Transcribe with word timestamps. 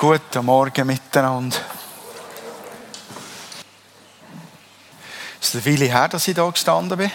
Guten 0.00 0.44
Morgen 0.44 0.86
miteinander. 0.86 1.56
Es 5.40 5.52
ist 5.52 5.66
eine 5.66 5.74
Weile 5.74 5.86
her, 5.86 6.06
dass 6.06 6.28
ich 6.28 6.36
hier 6.36 6.52
gestanden 6.52 6.96
bin. 6.96 7.10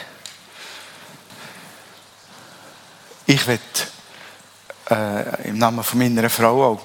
Ich 3.25 3.47
will 3.47 3.57
äh, 4.91 5.47
im 5.47 5.59
Namen 5.59 5.81
von 5.81 5.97
meiner 5.97 6.29
Frau 6.29 6.73
auch 6.73 6.81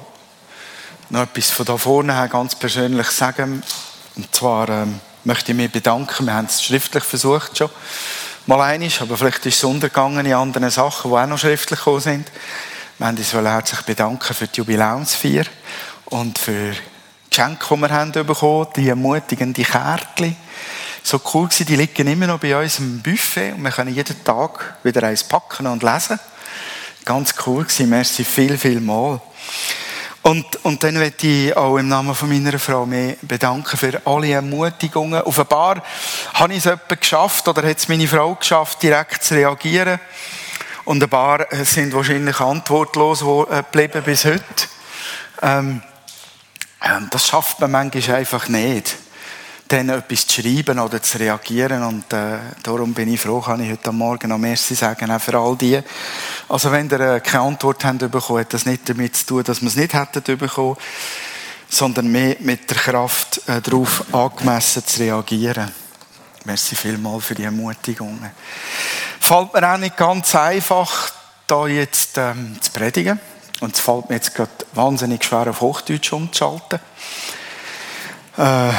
noch 1.10 1.22
etwas 1.22 1.50
von 1.50 1.66
da 1.66 1.76
vorne 1.76 2.14
her 2.14 2.28
ganz 2.28 2.54
persönlich 2.54 3.08
sagen. 3.08 3.60
Und 4.14 4.32
zwar 4.32 4.68
ähm, 4.68 5.00
möchte 5.24 5.50
ich 5.50 5.58
mich 5.58 5.72
bedanken. 5.72 6.26
Wir 6.26 6.34
haben 6.34 6.46
es 6.46 6.62
schriftlich 6.62 7.02
versucht 7.02 7.58
schon. 7.58 7.70
Mal 8.46 8.60
einiges, 8.60 9.00
aber 9.00 9.16
vielleicht 9.16 9.44
ist 9.46 9.56
es 9.56 9.64
untergegangen 9.64 10.24
in 10.24 10.34
anderen 10.34 10.70
Sachen, 10.70 11.10
die 11.10 11.16
auch 11.16 11.26
noch 11.26 11.38
schriftlich 11.38 11.80
gekommen 11.80 12.00
sind. 12.00 12.30
Wir 12.98 13.06
wollen 13.06 13.16
uns 13.16 13.32
herzlich 13.32 13.82
bedanken 13.82 14.34
für 14.34 14.46
die 14.46 14.58
Jubiläumsfeier 14.58 15.44
und 16.10 16.38
für 16.38 16.74
Geschenke, 17.28 17.66
die 17.70 17.80
wir 17.80 17.90
haben 17.90 18.12
bekommen, 18.12 18.68
die 18.76 18.88
ermutigenden 18.88 19.64
Kärtchen. 19.64 20.36
So 21.02 21.20
cool 21.32 21.46
gewesen, 21.46 21.66
die 21.66 21.76
liegen 21.76 22.08
immer 22.08 22.26
noch 22.26 22.40
bei 22.40 22.56
uns 22.56 22.78
im 22.78 23.00
Buffet 23.00 23.52
und 23.52 23.62
wir 23.62 23.70
können 23.70 23.94
jeden 23.94 24.24
Tag 24.24 24.76
wieder 24.82 25.02
eins 25.04 25.24
packen 25.24 25.66
und 25.66 25.82
lesen. 25.82 26.18
Ganz 27.04 27.34
cool 27.46 27.64
gewesen, 27.64 27.88
merci 27.88 28.24
viel, 28.24 28.58
viel 28.58 28.80
mal. 28.80 29.20
Und, 30.22 30.64
und 30.64 30.82
dann 30.82 30.94
möchte 30.94 31.26
ich 31.26 31.56
auch 31.56 31.78
im 31.78 31.88
Namen 31.88 32.14
von 32.14 32.28
meiner 32.28 32.58
Frau 32.58 32.84
mich 32.84 33.16
bedanken 33.22 33.76
für 33.76 34.02
alle 34.04 34.32
Ermutigungen. 34.32 35.22
Auf 35.22 35.38
ein 35.38 35.46
paar 35.46 35.82
habe 36.34 36.52
ich 36.52 36.58
es 36.58 36.66
etwa 36.66 36.94
geschafft 36.96 37.48
oder 37.48 37.66
hat 37.66 37.78
es 37.78 37.88
meine 37.88 38.08
Frau 38.08 38.34
geschafft, 38.34 38.82
direkt 38.82 39.22
zu 39.22 39.34
reagieren. 39.34 40.00
Und 40.84 41.02
ein 41.02 41.08
paar 41.08 41.46
sind 41.64 41.94
wahrscheinlich 41.94 42.40
antwortlos 42.40 43.22
äh, 43.22 43.62
geblieben 43.62 44.02
bis 44.02 44.24
heute. 44.24 44.42
Ähm, 45.40 45.82
das 47.10 47.26
schafft 47.26 47.60
man 47.60 47.70
manchmal 47.70 48.18
einfach 48.18 48.48
nicht, 48.48 48.96
dann 49.68 49.88
etwas 49.90 50.26
zu 50.26 50.40
schreiben 50.40 50.78
oder 50.78 51.02
zu 51.02 51.18
reagieren. 51.18 51.82
Und 51.82 52.12
äh, 52.12 52.38
darum 52.62 52.94
bin 52.94 53.12
ich 53.12 53.20
froh, 53.20 53.40
kann 53.40 53.60
ich 53.60 53.70
heute 53.70 53.92
Morgen 53.92 54.28
noch 54.28 54.38
Merci 54.38 54.74
sagen, 54.74 55.10
auch 55.10 55.20
für 55.20 55.36
all 55.38 55.56
die. 55.56 55.80
Also 56.48 56.72
wenn 56.72 56.88
ihr 56.88 57.00
äh, 57.00 57.20
keine 57.20 57.44
Antwort 57.44 57.84
habt 57.84 57.98
bekommen, 58.10 58.40
hat 58.40 58.54
das 58.54 58.66
nicht 58.66 58.88
damit 58.88 59.16
zu 59.16 59.26
tun, 59.26 59.44
dass 59.44 59.60
wir 59.60 59.68
es 59.68 59.76
nicht 59.76 59.94
hätten 59.94 60.38
bekommen, 60.38 60.76
sondern 61.68 62.08
mehr 62.10 62.36
mit 62.40 62.70
der 62.70 62.78
Kraft 62.78 63.42
äh, 63.46 63.60
darauf 63.60 64.04
angemessen 64.12 64.86
zu 64.86 65.00
reagieren. 65.00 65.70
Merci 66.44 66.76
vielmal 66.76 67.20
für 67.20 67.34
die 67.34 67.44
Ermutigungen. 67.44 68.30
Fällt 69.20 69.52
mir 69.52 69.70
auch 69.70 69.76
nicht 69.76 69.96
ganz 69.96 70.34
einfach, 70.34 71.10
da 71.46 71.66
jetzt 71.66 72.16
ähm, 72.16 72.56
zu 72.60 72.70
predigen. 72.70 73.20
Und 73.60 73.74
es 73.74 73.80
fällt 73.80 74.08
mir 74.08 74.16
jetzt 74.16 74.34
gerade 74.34 74.50
wahnsinnig 74.72 75.24
schwer, 75.24 75.48
auf 75.48 75.60
Hochdeutsch 75.60 76.12
umzuschalten. 76.12 76.78
Äh, 78.36 78.72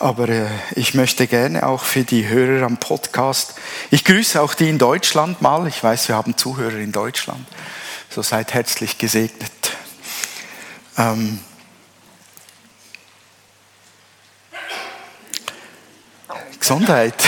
aber 0.00 0.28
äh, 0.28 0.48
ich 0.74 0.94
möchte 0.94 1.28
gerne 1.28 1.64
auch 1.64 1.84
für 1.84 2.02
die 2.02 2.26
Hörer 2.26 2.66
am 2.66 2.78
Podcast, 2.78 3.54
ich 3.92 4.04
grüße 4.04 4.42
auch 4.42 4.54
die 4.54 4.68
in 4.68 4.78
Deutschland 4.78 5.42
mal. 5.42 5.68
Ich 5.68 5.82
weiß, 5.82 6.08
wir 6.08 6.16
haben 6.16 6.36
Zuhörer 6.36 6.78
in 6.78 6.90
Deutschland. 6.90 7.46
So 8.10 8.22
seid 8.22 8.52
herzlich 8.52 8.98
gesegnet. 8.98 9.52
Ähm, 10.98 11.38
Gesundheit. 16.58 17.14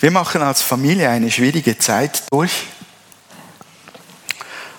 Wir 0.00 0.10
machen 0.10 0.42
als 0.42 0.60
Familie 0.60 1.08
eine 1.08 1.30
schwierige 1.30 1.78
Zeit 1.78 2.24
durch 2.32 2.50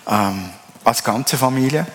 ähm, 0.08 0.50
als 0.84 1.04
ganze 1.04 1.38
Familie. 1.38 1.86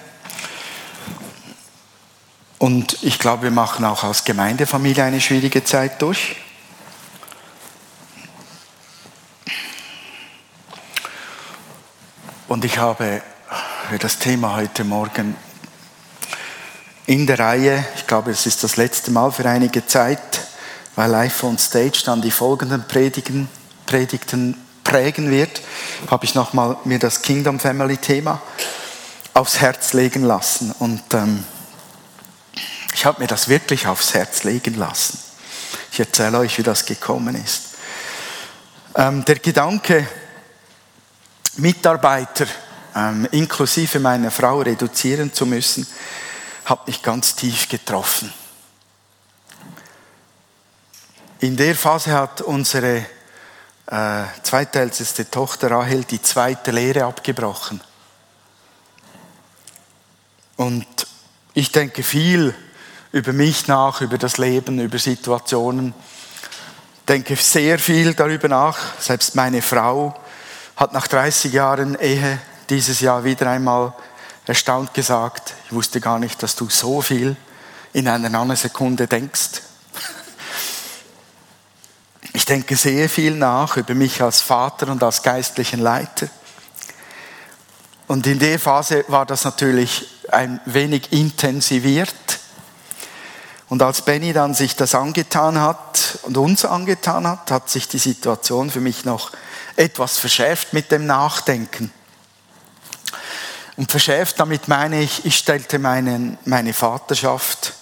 Und 2.59 3.03
ich 3.03 3.19
glaube, 3.19 3.45
wir 3.45 3.51
machen 3.51 3.84
auch 3.84 4.03
als 4.03 4.25
Gemeindefamilie 4.25 5.05
eine 5.05 5.20
schwierige 5.20 5.62
Zeit 5.62 6.03
durch. 6.03 6.36
Und 12.48 12.64
ich 12.64 12.79
habe 12.79 13.23
für 13.89 13.98
das 13.98 14.19
Thema 14.19 14.57
heute 14.57 14.83
Morgen 14.83 15.36
in 17.07 17.27
der 17.27 17.39
Reihe, 17.39 17.86
ich 17.95 18.07
glaube, 18.07 18.30
es 18.33 18.45
ist 18.46 18.64
das 18.64 18.77
letzte 18.77 19.11
Mal 19.11 19.30
für 19.33 19.48
einige 19.48 19.86
Zeit, 19.86 20.46
weil 20.96 21.11
Live 21.11 21.45
on 21.45 21.57
Stage 21.58 22.02
dann 22.05 22.20
die 22.20 22.30
folgenden 22.30 22.89
Predigen, 22.89 23.48
Predigten 23.86 24.57
prägen 24.83 25.30
wird, 25.30 25.63
habe 26.11 26.25
ich 26.25 26.35
nochmal 26.35 26.77
mir 26.85 26.98
das 26.98 27.23
Kingdom 27.23 27.59
Family 27.59 27.97
Thema 27.97 28.41
aufs 29.35 29.61
Herz 29.61 29.92
legen 29.92 30.23
lassen. 30.23 30.73
Und 30.79 31.03
ähm, 31.14 31.45
ich 32.95 33.05
habe 33.05 33.20
mir 33.20 33.29
das 33.29 33.48
wirklich 33.48 33.86
aufs 33.86 34.14
Herz 34.14 34.45
legen 34.45 34.75
lassen. 34.75 35.19
Ich 35.92 36.01
erzähle 36.01 36.39
euch, 36.39 36.58
wie 36.58 36.63
das 36.63 36.85
gekommen 36.85 37.35
ist. 37.35 37.63
Ähm, 38.95 39.25
der 39.25 39.39
Gedanke, 39.39 40.08
Mitarbeiter 41.57 42.47
ähm, 42.95 43.29
inklusive 43.33 44.01
meiner 44.01 44.31
Frau 44.31 44.61
reduzieren 44.61 45.33
zu 45.33 45.47
müssen, 45.47 45.87
hat 46.64 46.87
mich 46.87 47.03
ganz 47.03 47.35
tief 47.35 47.69
getroffen. 47.69 48.33
In 51.41 51.57
der 51.57 51.77
Phase 51.77 52.13
hat 52.13 52.41
unsere 52.41 53.07
äh, 53.91 54.25
zweitälteste 54.43 55.31
Tochter 55.31 55.71
Rahel 55.71 56.05
die 56.05 56.21
zweite 56.21 56.71
Lehre 56.71 57.05
abgebrochen. 57.05 57.81
Und 60.57 60.87
ich 61.55 61.73
denke 61.73 62.03
viel 62.03 62.55
über 63.13 63.33
mich 63.33 63.67
nach, 63.67 64.01
über 64.01 64.19
das 64.19 64.37
Leben, 64.37 64.79
über 64.79 64.99
Situationen. 64.99 65.95
Denke 67.09 67.37
sehr 67.37 67.79
viel 67.79 68.13
darüber 68.13 68.49
nach. 68.49 68.79
Selbst 69.01 69.35
meine 69.35 69.63
Frau 69.63 70.15
hat 70.77 70.93
nach 70.93 71.07
30 71.09 71.53
Jahren 71.53 71.99
Ehe 71.99 72.39
dieses 72.69 73.01
Jahr 73.01 73.25
wieder 73.25 73.49
einmal 73.51 73.95
erstaunt 74.47 74.93
gesagt, 74.93 75.55
ich 75.67 75.73
wusste 75.73 76.01
gar 76.01 76.19
nicht, 76.19 76.43
dass 76.43 76.57
du 76.57 76.69
so 76.69 77.01
viel 77.01 77.37
in 77.93 78.09
einer 78.09 78.29
Nanosekunde 78.29 79.07
denkst. 79.07 79.63
Ich 82.33 82.44
denke 82.44 82.77
sehr 82.77 83.08
viel 83.08 83.34
nach 83.34 83.77
über 83.77 83.94
mich 83.94 84.22
als 84.22 84.40
Vater 84.40 84.89
und 84.89 85.02
als 85.02 85.22
geistlichen 85.22 85.80
Leiter. 85.80 86.28
Und 88.06 88.27
in 88.27 88.39
der 88.39 88.58
Phase 88.58 89.05
war 89.08 89.27
das 89.27 89.44
natürlich 89.44 90.06
ein 90.30 90.61
wenig 90.64 91.12
intensiviert. 91.12 92.14
Und 93.68 93.83
als 93.83 94.02
Benny 94.02 94.33
dann 94.33 94.55
sich 94.55 94.77
das 94.77 94.94
angetan 94.94 95.61
hat 95.61 96.18
und 96.22 96.39
uns 96.39 96.64
angetan 96.64 97.27
hat, 97.27 97.50
hat 97.50 97.68
sich 97.68 97.86
die 97.86 97.98
Situation 97.98 98.70
für 98.70 98.80
mich 98.80 99.05
noch 99.05 99.30
etwas 99.77 100.16
verschärft 100.16 100.72
mit 100.72 100.90
dem 100.90 101.06
Nachdenken. 101.06 101.92
Und 103.77 103.90
verschärft, 103.90 104.40
damit 104.40 104.68
meine 104.68 105.02
ich, 105.02 105.24
ich 105.24 105.36
stellte 105.36 105.78
meinen, 105.78 106.39
meine 106.45 106.72
Vaterschaft 106.72 107.74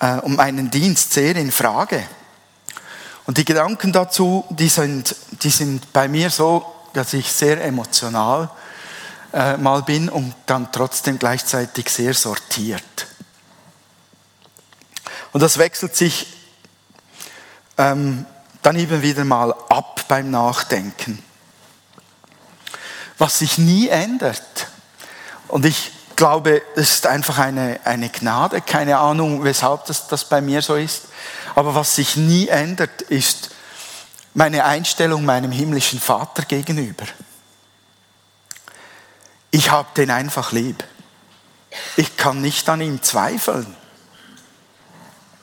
äh, 0.00 0.16
und 0.16 0.36
meinen 0.36 0.70
Dienst 0.70 1.12
sehr 1.12 1.36
in 1.36 1.52
Frage. 1.52 2.02
Und 3.28 3.36
die 3.36 3.44
Gedanken 3.44 3.92
dazu, 3.92 4.46
die 4.48 4.70
sind, 4.70 5.14
die 5.42 5.50
sind 5.50 5.92
bei 5.92 6.08
mir 6.08 6.30
so, 6.30 6.64
dass 6.94 7.12
ich 7.12 7.30
sehr 7.30 7.62
emotional 7.62 8.48
äh, 9.34 9.58
mal 9.58 9.82
bin 9.82 10.08
und 10.08 10.34
dann 10.46 10.72
trotzdem 10.72 11.18
gleichzeitig 11.18 11.90
sehr 11.90 12.14
sortiert. 12.14 13.06
Und 15.34 15.42
das 15.42 15.58
wechselt 15.58 15.94
sich 15.94 16.38
ähm, 17.76 18.24
dann 18.62 18.76
eben 18.76 19.02
wieder 19.02 19.26
mal 19.26 19.52
ab 19.68 20.08
beim 20.08 20.30
Nachdenken. 20.30 21.22
Was 23.18 23.40
sich 23.40 23.58
nie 23.58 23.88
ändert. 23.88 24.68
Und 25.48 25.66
ich 25.66 25.92
glaube, 26.16 26.62
es 26.76 26.94
ist 26.94 27.06
einfach 27.06 27.36
eine, 27.36 27.78
eine 27.84 28.08
Gnade, 28.08 28.62
keine 28.62 28.96
Ahnung, 28.96 29.44
weshalb 29.44 29.84
das, 29.84 30.08
das 30.08 30.24
bei 30.24 30.40
mir 30.40 30.62
so 30.62 30.76
ist. 30.76 31.08
Aber 31.54 31.74
was 31.74 31.94
sich 31.94 32.16
nie 32.16 32.48
ändert, 32.48 33.02
ist 33.02 33.50
meine 34.34 34.64
Einstellung 34.64 35.24
meinem 35.24 35.52
himmlischen 35.52 36.00
Vater 36.00 36.42
gegenüber. 36.42 37.04
Ich 39.50 39.70
habe 39.70 39.88
den 39.96 40.10
einfach 40.10 40.52
lieb. 40.52 40.84
Ich 41.96 42.16
kann 42.16 42.40
nicht 42.40 42.68
an 42.68 42.80
ihm 42.80 43.02
zweifeln. 43.02 43.74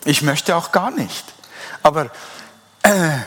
Ich 0.06 0.22
möchte 0.22 0.56
auch 0.56 0.72
gar 0.72 0.92
nicht. 0.92 1.26
Aber 1.82 2.12
äh, 2.84 3.18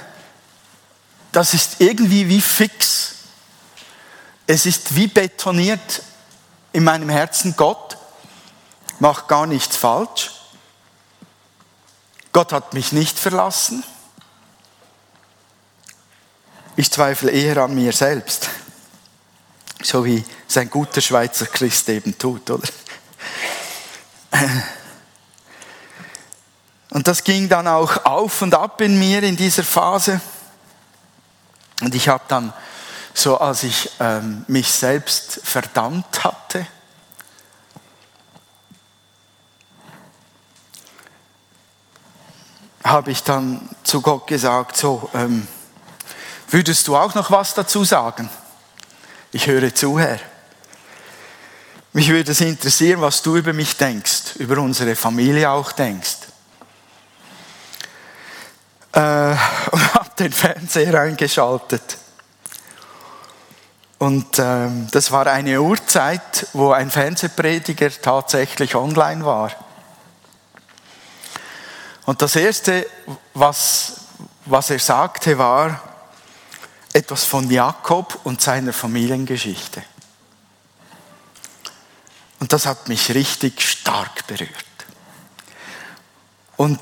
das 1.33 1.55
ist 1.55 1.81
irgendwie 1.81 2.29
wie 2.29 2.41
fix. 2.41 3.15
Es 4.47 4.65
ist 4.67 4.95
wie 4.95 5.09
betoniert 5.09 6.03
in 6.73 6.85
meinem 6.85 7.09
Herzen, 7.09 7.55
Gott 7.57 7.99
macht 9.01 9.29
gar 9.29 9.47
nichts 9.47 9.77
falsch. 9.77 10.31
Gott 12.39 12.53
hat 12.53 12.73
mich 12.73 12.93
nicht 12.93 13.19
verlassen. 13.19 13.83
Ich 16.77 16.89
zweifle 16.89 17.33
eher 17.33 17.57
an 17.57 17.75
mir 17.75 17.93
selbst. 17.93 18.49
So 19.83 20.05
wie 20.05 20.25
sein 20.47 20.71
guter 20.71 21.01
Schweizer 21.01 21.47
Christ 21.47 21.89
eben 21.89 22.17
tut, 22.17 22.49
oder? 22.49 22.69
Und 26.91 27.09
das 27.09 27.25
ging 27.25 27.49
dann 27.49 27.67
auch 27.67 28.05
auf 28.05 28.41
und 28.41 28.55
ab 28.55 28.81
in 28.83 29.01
mir 29.01 29.25
in 29.25 29.37
dieser 29.37 29.65
Phase. 29.65 30.21
Und 31.81 31.93
ich 31.97 32.09
habe 32.09 32.23
dann, 32.29 32.53
so 33.15 33.39
als 33.39 33.65
ich 33.65 33.91
ähm, 33.99 34.45
mich 34.47 34.71
selbst 34.71 35.41
verdammt 35.43 36.23
hatte, 36.23 36.69
habe 42.91 43.11
ich 43.11 43.23
dann 43.23 43.69
zu 43.83 44.01
Gott 44.01 44.27
gesagt, 44.27 44.77
so, 44.77 45.09
ähm, 45.15 45.47
würdest 46.51 46.89
du 46.89 46.97
auch 46.97 47.15
noch 47.15 47.31
was 47.31 47.55
dazu 47.55 47.85
sagen? 47.85 48.29
Ich 49.33 49.47
höre 49.47 49.75
zu, 49.75 49.99
Herr. 49.99 50.19
Mich 51.93 52.09
würde 52.11 52.33
es 52.33 52.41
interessieren, 52.41 53.01
was 53.01 53.23
du 53.23 53.37
über 53.37 53.53
mich 53.53 53.77
denkst, 53.77 54.37
über 54.37 54.59
unsere 54.59 54.95
Familie 54.95 55.51
auch 55.51 55.73
denkst. 55.73 56.19
Äh, 58.93 59.01
und 59.71 59.95
habe 59.95 60.11
den 60.19 60.33
Fernseher 60.33 61.01
eingeschaltet. 61.01 61.99
Und 63.99 64.39
ähm, 64.39 64.87
das 64.93 65.11
war 65.11 65.27
eine 65.27 65.61
Uhrzeit, 65.61 66.47
wo 66.53 66.71
ein 66.71 66.91
Fernsehprediger 66.91 67.91
tatsächlich 67.91 68.77
online 68.77 69.25
war. 69.25 69.51
Und 72.09 72.23
das 72.23 72.37
Erste, 72.37 72.87
was, 73.35 73.97
was 74.47 74.71
er 74.71 74.79
sagte, 74.79 75.37
war 75.37 75.79
etwas 76.95 77.25
von 77.25 77.51
Jakob 77.51 78.21
und 78.25 78.41
seiner 78.41 78.73
Familiengeschichte. 78.73 79.83
Und 82.41 82.51
das 82.51 82.65
hat 82.65 82.89
mich 82.89 83.15
richtig 83.15 83.61
stark 83.61 84.27
berührt. 84.27 84.51
Und 86.57 86.81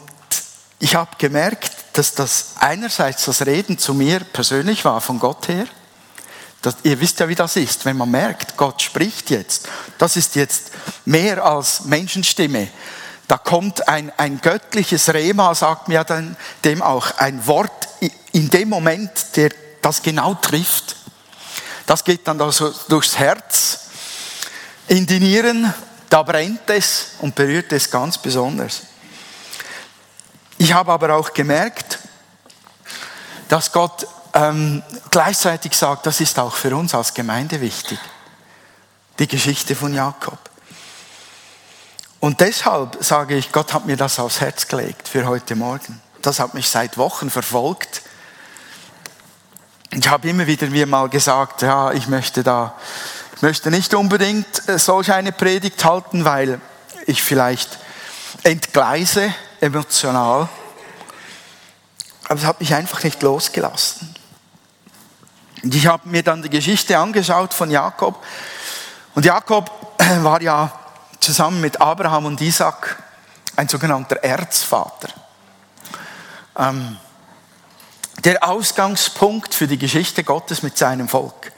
ich 0.79 0.95
habe 0.95 1.11
gemerkt, 1.19 1.73
dass 1.95 2.15
das 2.15 2.51
einerseits 2.61 3.25
das 3.25 3.45
Reden 3.47 3.79
zu 3.79 3.95
mir 3.95 4.21
persönlich 4.21 4.85
war, 4.85 5.01
von 5.01 5.19
Gott 5.19 5.49
her. 5.49 5.67
Das, 6.63 6.77
ihr 6.85 7.01
wisst 7.01 7.19
ja, 7.19 7.29
wie 7.29 7.35
das 7.35 7.57
ist, 7.57 7.85
wenn 7.85 7.97
man 7.97 8.13
merkt, 8.13 8.57
Gott 8.57 8.81
spricht 8.81 9.31
jetzt. 9.31 9.69
Das 9.99 10.17
ist 10.17 10.37
jetzt 10.37 10.71
mehr 11.05 11.45
als 11.45 11.81
Menschenstimme. 11.81 12.69
Da 13.29 13.39
kommt 13.39 13.89
ein, 13.89 14.13
ein 14.17 14.41
göttliches 14.41 15.13
Rema, 15.13 15.55
sagt 15.55 15.89
mir 15.89 16.05
dann 16.05 16.37
dem 16.65 16.83
auch, 16.83 17.19
ein 17.19 17.47
Wort 17.47 17.89
in 18.33 18.51
dem 18.51 18.69
Moment, 18.69 19.37
der 19.37 19.51
das 19.83 20.03
genau 20.03 20.35
trifft. 20.35 20.97
Das 21.87 22.05
geht 22.05 22.27
dann 22.29 22.41
also 22.41 22.73
durchs 22.89 23.19
Herz, 23.19 23.81
in 24.89 25.07
die 25.07 25.19
Nieren, 25.19 25.73
da 26.09 26.23
brennt 26.23 26.69
es 26.69 27.13
und 27.21 27.35
berührt 27.35 27.73
es 27.73 27.91
ganz 27.91 28.19
besonders. 28.19 28.83
Ich 30.59 30.73
habe 30.73 30.93
aber 30.93 31.15
auch 31.15 31.33
gemerkt, 31.33 31.99
dass 33.49 33.73
Gott 33.73 34.07
ähm, 34.33 34.83
gleichzeitig 35.11 35.75
sagt, 35.75 36.07
das 36.07 36.21
ist 36.21 36.39
auch 36.39 36.55
für 36.55 36.75
uns 36.77 36.95
als 36.95 37.15
Gemeinde 37.15 37.61
wichtig. 37.61 37.99
Die 39.19 39.27
Geschichte 39.27 39.75
von 39.75 39.95
Jakob. 39.95 40.39
Und 42.27 42.41
deshalb 42.41 43.05
sage 43.05 43.37
ich, 43.37 43.53
Gott 43.53 43.73
hat 43.73 43.87
mir 43.87 43.97
das 43.97 44.19
aufs 44.19 44.41
Herz 44.41 44.67
gelegt 44.67 45.07
für 45.07 45.27
heute 45.27 45.55
Morgen. 45.55 46.03
Das 46.23 46.41
hat 46.41 46.55
mich 46.55 46.69
seit 46.69 46.99
Wochen 46.99 47.31
verfolgt. 47.31 48.03
Ich 49.93 50.09
habe 50.09 50.29
immer 50.29 50.49
wieder 50.49 50.67
mir 50.67 50.89
mal 50.89 51.09
gesagt, 51.09 51.63
ja, 51.63 51.93
ich 51.93 52.09
möchte 52.09 52.43
da, 52.43 52.75
ich 53.37 53.43
möchte 53.43 53.71
nicht 53.71 53.95
unbedingt 53.95 54.69
äh, 54.69 54.77
solch 54.77 55.13
eine 55.13 55.31
Predigt 55.31 55.85
halten, 55.85 56.25
weil 56.25 56.61
ich 57.07 57.23
vielleicht 57.23 57.79
entgleise 58.43 59.33
emotional. 59.61 60.49
Aber 62.25 62.41
es 62.41 62.45
hat 62.45 62.59
mich 62.59 62.75
einfach 62.75 63.05
nicht 63.05 63.23
losgelassen. 63.23 64.17
Und 65.63 65.73
ich 65.73 65.87
habe 65.87 66.09
mir 66.09 66.25
dann 66.25 66.43
die 66.43 66.51
Geschichte 66.51 66.99
angeschaut 66.99 67.55
von 67.55 67.71
Jakob. 67.71 68.21
Und 69.15 69.25
Jakob 69.25 69.71
war 70.23 70.43
ja 70.43 70.73
zusammen 71.21 71.61
mit 71.61 71.81
Abraham 71.81 72.27
und 72.27 72.41
Isaac 72.41 73.03
ein 73.57 73.69
sogenannter 73.69 74.17
Erzvater. 74.17 75.09
Ähm, 76.59 76.99
der 78.25 78.49
Ausgangspunkt 78.49 79.55
für 79.55 79.67
die 79.67 79.79
Geschichte 79.79 80.25
Gottes 80.25 80.63
mit 80.63 80.77
seinem 80.77 81.09
Volk. 81.09 81.53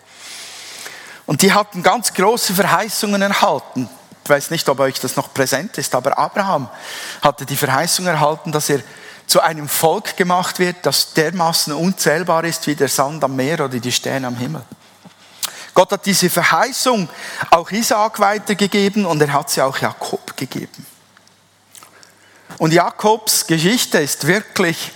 Und 1.27 1.43
die 1.43 1.53
hatten 1.53 1.83
ganz 1.83 2.13
große 2.15 2.55
Verheißungen 2.55 3.21
erhalten. 3.23 3.89
Ich 4.25 4.31
weiß 4.31 4.51
nicht, 4.51 4.69
ob 4.69 4.81
euch 4.81 5.01
das 5.01 5.17
noch 5.17 5.33
präsent 5.33 5.79
ist, 5.79 5.95
aber 5.95 6.19
Abraham 6.19 6.69
hatte 7.23 7.47
die 7.47 7.57
Verheißung 7.57 8.07
erhalten, 8.07 8.53
dass 8.53 8.69
er 8.69 8.81
zu 9.27 9.41
einem 9.41 9.69
Volk 9.69 10.17
gemacht 10.17 10.59
wird, 10.59 10.77
das 10.83 11.13
dermaßen 11.13 11.73
unzählbar 11.75 12.45
ist 12.45 12.67
wie 12.67 12.75
der 12.75 12.89
Sand 12.89 13.23
am 13.23 13.37
Meer 13.37 13.65
oder 13.65 13.79
die 13.79 13.93
Sterne 13.93 14.27
am 14.27 14.37
Himmel. 14.37 14.63
Gott 15.79 15.93
hat 15.93 16.07
diese 16.07 16.29
Verheißung 16.29 17.09
auch 17.53 17.71
Isaak 17.71 18.19
weitergegeben 18.19 19.07
und 19.07 19.23
er 19.23 19.33
hat 19.33 19.49
sie 19.49 19.63
auch 19.63 19.79
Jakob 19.79 20.37
gegeben. 20.37 20.85
Und 22.59 22.73
Jakobs 22.73 23.47
Geschichte 23.47 23.99
ist 23.99 24.27
wirklich, 24.27 24.91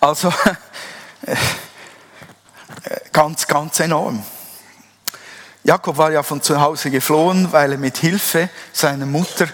also 0.00 0.32
ganz, 3.12 3.46
ganz 3.46 3.78
enorm. 3.80 4.24
Jakob 5.64 5.98
war 5.98 6.10
ja 6.10 6.22
von 6.22 6.40
zu 6.40 6.58
Hause 6.58 6.90
geflohen, 6.90 7.52
weil 7.52 7.72
er 7.72 7.78
mit 7.78 7.98
Hilfe 7.98 8.48
seiner 8.72 9.04
Mutter 9.04 9.48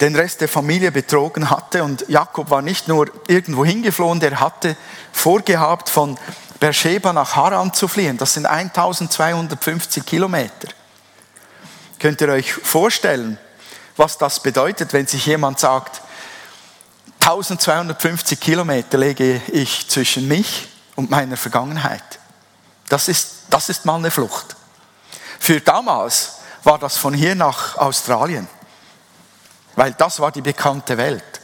den 0.00 0.16
Rest 0.16 0.40
der 0.40 0.48
Familie 0.48 0.92
betrogen 0.92 1.50
hatte. 1.50 1.84
Und 1.84 2.06
Jakob 2.08 2.48
war 2.48 2.62
nicht 2.62 2.88
nur 2.88 3.10
irgendwo 3.26 3.66
hingeflohen, 3.66 4.18
der 4.18 4.40
hatte 4.40 4.78
vorgehabt, 5.12 5.90
von 5.90 6.16
Beersheba 6.60 7.12
nach 7.12 7.36
Haran 7.36 7.72
zu 7.72 7.88
fliehen. 7.88 8.16
Das 8.18 8.34
sind 8.34 8.46
1250 8.46 10.04
Kilometer. 10.04 10.68
Könnt 11.98 12.20
ihr 12.20 12.28
euch 12.28 12.52
vorstellen, 12.52 13.38
was 13.96 14.18
das 14.18 14.40
bedeutet, 14.40 14.92
wenn 14.92 15.06
sich 15.06 15.26
jemand 15.26 15.58
sagt, 15.58 16.02
1250 17.20 18.40
Kilometer 18.40 18.98
lege 18.98 19.40
ich 19.48 19.88
zwischen 19.88 20.28
mich 20.28 20.68
und 20.94 21.10
meiner 21.10 21.36
Vergangenheit. 21.36 22.18
Das 22.88 23.08
ist, 23.08 23.44
das 23.50 23.68
ist 23.68 23.84
mal 23.84 23.96
eine 23.96 24.10
Flucht. 24.10 24.56
Für 25.40 25.60
damals 25.60 26.36
war 26.64 26.78
das 26.78 26.96
von 26.96 27.14
hier 27.14 27.34
nach 27.34 27.76
Australien 27.76 28.48
weil 29.78 29.92
das 29.92 30.18
war 30.18 30.32
die 30.32 30.42
bekannte 30.42 30.98
Welt. 30.98 31.40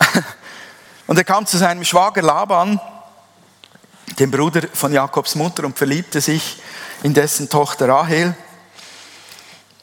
Und 1.06 1.18
er 1.18 1.24
kam 1.24 1.44
zu 1.44 1.58
seinem 1.58 1.84
Schwager 1.84 2.22
Laban, 2.22 2.80
dem 4.18 4.30
Bruder 4.30 4.62
von 4.72 4.92
Jakobs 4.92 5.34
Mutter, 5.34 5.64
und 5.64 5.76
verliebte 5.76 6.20
sich 6.20 6.60
in 7.02 7.14
dessen 7.14 7.48
Tochter 7.48 7.88
Rahel. 7.88 8.34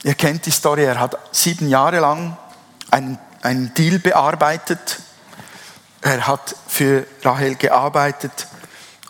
Ihr 0.04 0.16
kennt 0.16 0.46
die 0.46 0.52
Story, 0.52 0.84
er 0.84 1.00
hat 1.00 1.18
sieben 1.32 1.70
Jahre 1.70 2.00
lang 2.00 2.38
einen, 2.92 3.18
einen 3.42 3.74
Deal 3.74 4.00
bearbeitet. 4.00 5.00
Er 6.02 6.28
hat 6.28 6.56
für 6.68 7.06
Rahel 7.24 7.56
gearbeitet. 7.56 8.48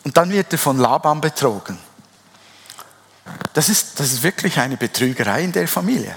Und 0.04 0.16
dann 0.16 0.30
wird 0.30 0.52
er 0.52 0.58
von 0.58 0.78
Laban 0.78 1.20
betrogen. 1.20 1.78
Das 3.54 3.68
ist, 3.68 3.98
das 3.98 4.12
ist 4.12 4.22
wirklich 4.22 4.58
eine 4.58 4.76
Betrügerei 4.76 5.42
in 5.42 5.52
der 5.52 5.66
Familie. 5.66 6.16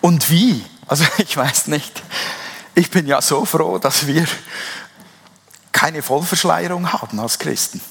Und 0.00 0.30
wie? 0.30 0.64
Also 0.86 1.04
ich 1.18 1.36
weiß 1.36 1.66
nicht. 1.66 2.02
Ich 2.74 2.90
bin 2.90 3.06
ja 3.06 3.20
so 3.20 3.44
froh, 3.44 3.78
dass 3.78 4.06
wir 4.06 4.26
keine 5.76 6.00
Vollverschleierung 6.00 6.90
haben 6.90 7.20
als 7.20 7.38
Christen. 7.38 7.82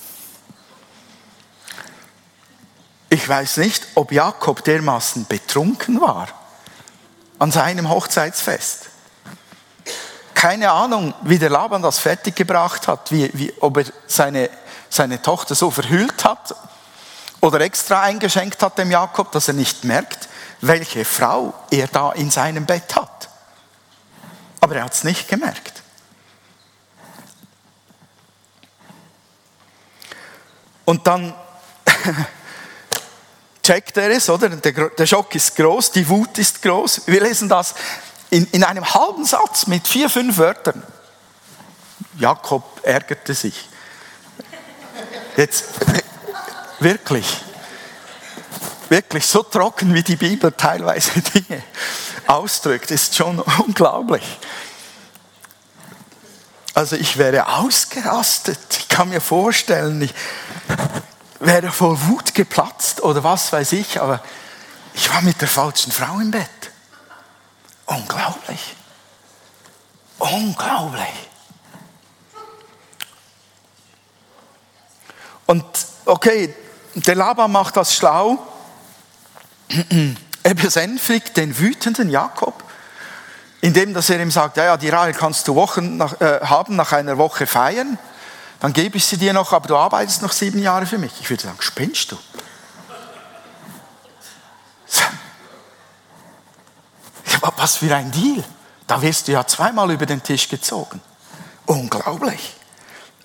Ich 3.10 3.30
weiß 3.30 3.58
nicht, 3.58 3.86
ob 3.94 4.12
Jakob 4.12 4.64
dermaßen 4.64 5.28
betrunken 5.28 6.02
war 6.02 6.28
an 7.38 7.52
seinem 7.52 7.88
Hochzeitsfest. 7.88 8.90
Keine 10.34 10.72
Ahnung, 10.72 11.14
wie 11.22 11.38
der 11.38 11.52
Laban 11.52 11.84
das 11.84 12.00
fertiggebracht 12.00 12.88
hat, 12.88 13.12
wie, 13.12 13.30
wie, 13.36 13.54
ob 13.60 13.78
er 13.78 13.86
seine, 14.08 14.50
seine 14.90 15.22
Tochter 15.22 15.54
so 15.54 15.70
verhüllt 15.70 16.26
hat 16.26 16.56
oder 17.40 17.62
extra 17.62 18.02
eingeschenkt 18.02 18.64
hat 18.64 18.80
dem 18.80 18.90
Jakob, 18.90 19.32
dass 19.32 19.48
er 19.48 19.54
nicht 19.54 19.84
merkt, 19.84 20.28
welche 20.62 21.06
Frau 21.06 21.54
er 21.70 21.86
da 21.86 22.14
in 22.14 22.32
seinem 22.32 22.66
Bett 22.66 22.96
hat. 22.96 23.30
Aber 24.60 24.76
er 24.76 24.86
hat 24.86 24.94
es 24.96 25.04
nicht 25.04 25.28
gemerkt. 25.28 25.85
Und 30.86 31.06
dann 31.08 31.34
checkt 33.64 33.98
er 33.98 34.12
es, 34.12 34.30
oder? 34.30 34.50
Der, 34.50 35.08
Schock 35.08 35.34
ist 35.36 35.56
groß, 35.56 35.92
die 35.92 36.08
Wut 36.08 36.38
ist 36.38 36.62
groß. 36.62 37.02
Wir 37.08 37.22
lesen 37.22 37.50
das 37.50 37.74
in, 38.30 38.46
in 38.52 38.64
einem 38.64 38.86
halben 38.94 39.26
Satz 39.26 39.68
mit 39.68 39.88
vier, 39.88 40.10
fünf 40.10 40.38
Wörtern. 40.38 40.84
Jakob 42.18 42.64
ärgerte 42.84 43.34
sich. 43.34 43.68
Jetzt, 45.36 45.66
wirklich. 46.80 47.26
wirklich 48.90 49.26
so 49.26 49.44
trocken, 49.44 49.94
wie 49.94 50.04
die 50.04 50.16
Bibel 50.16 50.52
teilweise 50.52 51.20
Dinge 51.34 51.64
ausdrückt, 52.28 52.92
ist 52.92 53.16
schon 53.16 53.40
unglaublich. 53.40 54.24
Also 56.76 56.98
ich 56.98 57.18
wäre 57.18 57.48
ausgerastet. 57.48 58.60
Ich 58.78 58.90
kann 58.90 59.10
mir 59.10 59.22
vorstellen, 59.22 60.02
ich 60.02 60.14
wäre 61.40 61.72
vor 61.72 62.06
Wut 62.08 62.36
geplatzt 62.36 63.02
oder 63.02 63.24
was 63.24 63.54
weiß 63.54 63.72
ich, 63.72 64.02
aber 64.02 64.22
ich 64.94 65.12
war 65.14 65.22
mit 65.22 65.40
der 65.40 65.48
falschen 65.48 65.94
Frau 65.94 66.20
im 66.20 66.32
Bett. 66.32 66.50
Unglaublich. 67.86 68.76
Unglaublich. 70.20 71.30
Und 75.46 75.66
okay, 76.06 76.54
der 76.96 77.16
Laban 77.16 77.52
macht 77.54 77.78
das 77.78 77.96
schlau. 77.96 78.38
Er 80.44 80.54
besänftigt 80.54 81.38
den 81.38 81.58
wütenden 81.58 82.08
Jakob, 82.08 82.64
indem 83.66 83.94
dass 83.96 84.12
er 84.12 84.20
ihm 84.20 84.30
sagt, 84.30 84.58
ja, 84.58 84.66
ja, 84.66 84.78
die 84.78 84.90
Rahel 84.90 85.14
kannst 85.14 85.48
du 85.48 85.56
Wochen 85.56 85.98
nach, 85.98 86.22
äh, 86.22 86.40
haben, 86.42 86.76
nach 86.76 86.92
einer 86.92 87.18
Woche 87.18 87.48
feiern, 87.48 87.98
dann 88.60 88.74
gebe 88.74 88.98
ich 88.98 89.06
sie 89.06 89.18
dir 89.18 89.34
noch, 89.34 89.54
aber 89.54 89.68
du 89.68 89.76
arbeitest 89.76 90.22
noch 90.22 90.34
sieben 90.34 90.60
Jahre 90.60 90.86
für 90.86 91.00
mich. 91.00 91.12
Ich 91.20 91.28
würde 91.32 91.42
sagen, 91.42 91.58
spinnst 91.62 92.12
du? 92.12 92.18
Was 97.58 97.78
für 97.78 97.96
ein 97.96 98.12
Deal. 98.12 98.44
Da 98.86 99.02
wirst 99.02 99.28
du 99.28 99.32
ja 99.32 99.48
zweimal 99.48 99.90
über 99.90 100.06
den 100.06 100.22
Tisch 100.22 100.48
gezogen. 100.48 101.02
Unglaublich. 101.66 102.56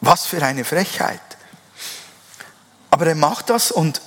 Was 0.00 0.24
für 0.24 0.42
eine 0.42 0.64
Frechheit. 0.64 1.20
Aber 2.90 3.06
er 3.06 3.14
macht 3.14 3.50
das 3.50 3.70
und 3.70 4.00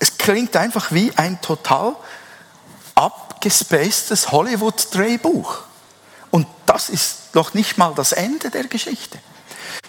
es 0.00 0.18
klingt 0.18 0.56
einfach 0.56 0.90
wie 0.90 1.16
ein 1.16 1.40
total 1.40 1.94
abgespacedes 3.44 4.32
Hollywood-Drehbuch. 4.32 5.64
Und 6.30 6.46
das 6.64 6.88
ist 6.88 7.34
noch 7.34 7.52
nicht 7.52 7.76
mal 7.76 7.92
das 7.94 8.12
Ende 8.12 8.50
der 8.50 8.64
Geschichte. 8.64 9.18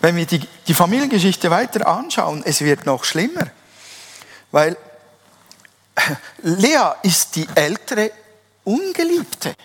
Wenn 0.01 0.17
wir 0.17 0.25
die, 0.25 0.45
die 0.67 0.74
Familiengeschichte 0.74 1.50
weiter 1.50 1.88
anschauen, 1.88 2.43
es 2.45 2.62
wird 2.62 2.85
noch 2.85 3.05
schlimmer. 3.05 3.47
Weil 4.51 4.75
Lea 6.41 6.95
ist 7.03 7.38
die 7.38 7.47
ältere 7.55 8.12
Ungeliebte. 8.65 9.55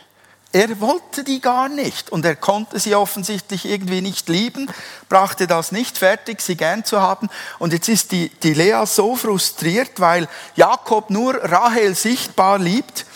Er 0.53 0.81
wollte 0.81 1.25
die 1.25 1.41
gar 1.41 1.69
nicht 1.69 2.11
und 2.11 2.25
er 2.25 2.37
konnte 2.37 2.79
sie 2.79 2.95
offensichtlich 2.95 3.65
irgendwie 3.67 4.01
nicht 4.01 4.29
lieben, 4.29 4.69
brachte 5.09 5.47
das 5.47 5.71
nicht 5.71 5.99
fertig, 5.99 6.41
sie 6.41 6.57
gern 6.57 6.85
zu 6.85 7.01
haben. 7.01 7.29
Und 7.59 7.73
jetzt 7.73 7.89
ist 7.89 8.13
die, 8.13 8.31
die 8.43 8.55
Lea 8.55 8.85
so 8.85 9.17
frustriert, 9.17 10.01
weil 10.01 10.29
Jakob 10.57 11.11
nur 11.11 11.35
Rahel 11.35 11.95
sichtbar 11.95 12.59
liebt. 12.59 13.07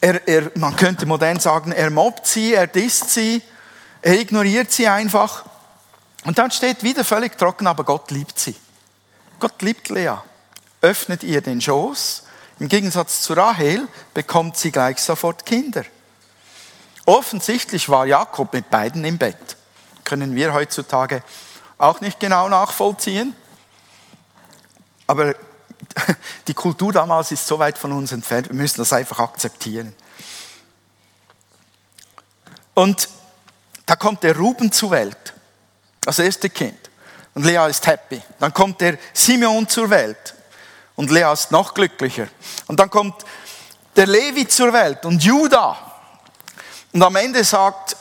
Er, 0.00 0.26
er, 0.26 0.50
man 0.54 0.76
könnte 0.76 1.06
modern 1.06 1.40
sagen, 1.40 1.72
er 1.72 1.90
mobbt 1.90 2.26
sie, 2.26 2.54
er 2.54 2.66
disst 2.66 3.10
sie, 3.10 3.42
er 4.02 4.18
ignoriert 4.18 4.72
sie 4.72 4.88
einfach. 4.88 5.44
Und 6.24 6.38
dann 6.38 6.50
steht 6.50 6.82
wieder 6.82 7.04
völlig 7.04 7.36
trocken, 7.36 7.66
aber 7.66 7.84
Gott 7.84 8.10
liebt 8.10 8.38
sie. 8.38 8.56
Gott 9.38 9.60
liebt 9.62 9.88
Lea, 9.88 10.16
öffnet 10.80 11.22
ihr 11.22 11.40
den 11.40 11.60
Schoß 11.60 12.24
im 12.60 12.68
Gegensatz 12.68 13.22
zu 13.22 13.32
Rahel 13.32 13.88
bekommt 14.12 14.56
sie 14.58 14.70
gleich 14.70 15.00
sofort 15.00 15.46
Kinder. 15.46 15.82
Offensichtlich 17.06 17.88
war 17.88 18.04
Jakob 18.04 18.52
mit 18.52 18.68
beiden 18.68 19.02
im 19.06 19.16
Bett. 19.16 19.56
Können 20.04 20.34
wir 20.34 20.52
heutzutage 20.52 21.22
auch 21.78 22.02
nicht 22.02 22.20
genau 22.20 22.50
nachvollziehen. 22.50 23.34
Aber 25.06 25.34
die 26.46 26.54
Kultur 26.54 26.92
damals 26.92 27.32
ist 27.32 27.46
so 27.46 27.58
weit 27.58 27.78
von 27.78 27.92
uns 27.92 28.12
entfernt, 28.12 28.48
wir 28.48 28.56
müssen 28.56 28.78
das 28.78 28.92
einfach 28.92 29.18
akzeptieren. 29.18 29.94
Und 32.74 33.08
da 33.86 33.96
kommt 33.96 34.22
der 34.22 34.36
Ruben 34.36 34.70
zur 34.72 34.92
Welt, 34.92 35.34
das 36.02 36.18
erste 36.18 36.48
Kind. 36.48 36.78
Und 37.34 37.44
Lea 37.44 37.68
ist 37.68 37.86
happy. 37.86 38.20
Dann 38.38 38.52
kommt 38.52 38.80
der 38.80 38.98
Simeon 39.12 39.68
zur 39.68 39.90
Welt. 39.90 40.34
Und 40.96 41.10
Lea 41.10 41.32
ist 41.32 41.50
noch 41.50 41.74
glücklicher. 41.74 42.28
Und 42.66 42.80
dann 42.80 42.90
kommt 42.90 43.24
der 43.96 44.06
Levi 44.06 44.46
zur 44.46 44.72
Welt 44.72 45.04
und 45.04 45.22
Judah. 45.22 45.76
Und 46.92 47.02
am 47.02 47.16
Ende 47.16 47.44
sagt, 47.44 47.96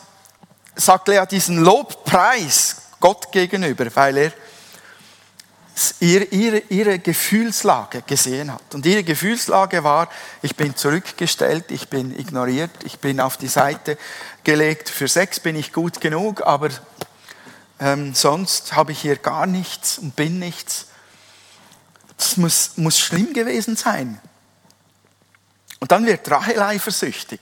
sagt 0.75 1.07
Lea 1.07 1.23
diesen 1.29 1.63
Lobpreis 1.63 2.77
Gott 2.99 3.31
gegenüber, 3.31 3.87
weil 3.95 4.17
er 4.17 4.33
ihre, 5.99 6.59
ihre, 6.69 6.99
Gefühlslage 6.99 8.01
gesehen 8.01 8.53
hat. 8.53 8.73
Und 8.73 8.85
ihre 8.85 9.03
Gefühlslage 9.03 9.83
war, 9.83 10.09
ich 10.41 10.55
bin 10.55 10.75
zurückgestellt, 10.75 11.65
ich 11.69 11.89
bin 11.89 12.17
ignoriert, 12.17 12.71
ich 12.83 12.99
bin 12.99 13.19
auf 13.19 13.37
die 13.37 13.47
Seite 13.47 13.97
gelegt. 14.43 14.89
Für 14.89 15.07
Sex 15.07 15.39
bin 15.39 15.55
ich 15.55 15.71
gut 15.71 16.01
genug, 16.01 16.45
aber 16.45 16.69
ähm, 17.79 18.13
sonst 18.13 18.75
habe 18.75 18.91
ich 18.91 18.99
hier 18.99 19.17
gar 19.17 19.45
nichts 19.45 19.99
und 19.99 20.15
bin 20.15 20.39
nichts. 20.39 20.87
Das 22.17 22.37
muss, 22.37 22.77
muss 22.77 22.99
schlimm 22.99 23.33
gewesen 23.33 23.75
sein. 23.75 24.19
Und 25.79 25.91
dann 25.91 26.05
wird 26.05 26.29
Rahel 26.29 26.61
eifersüchtig. 26.61 27.39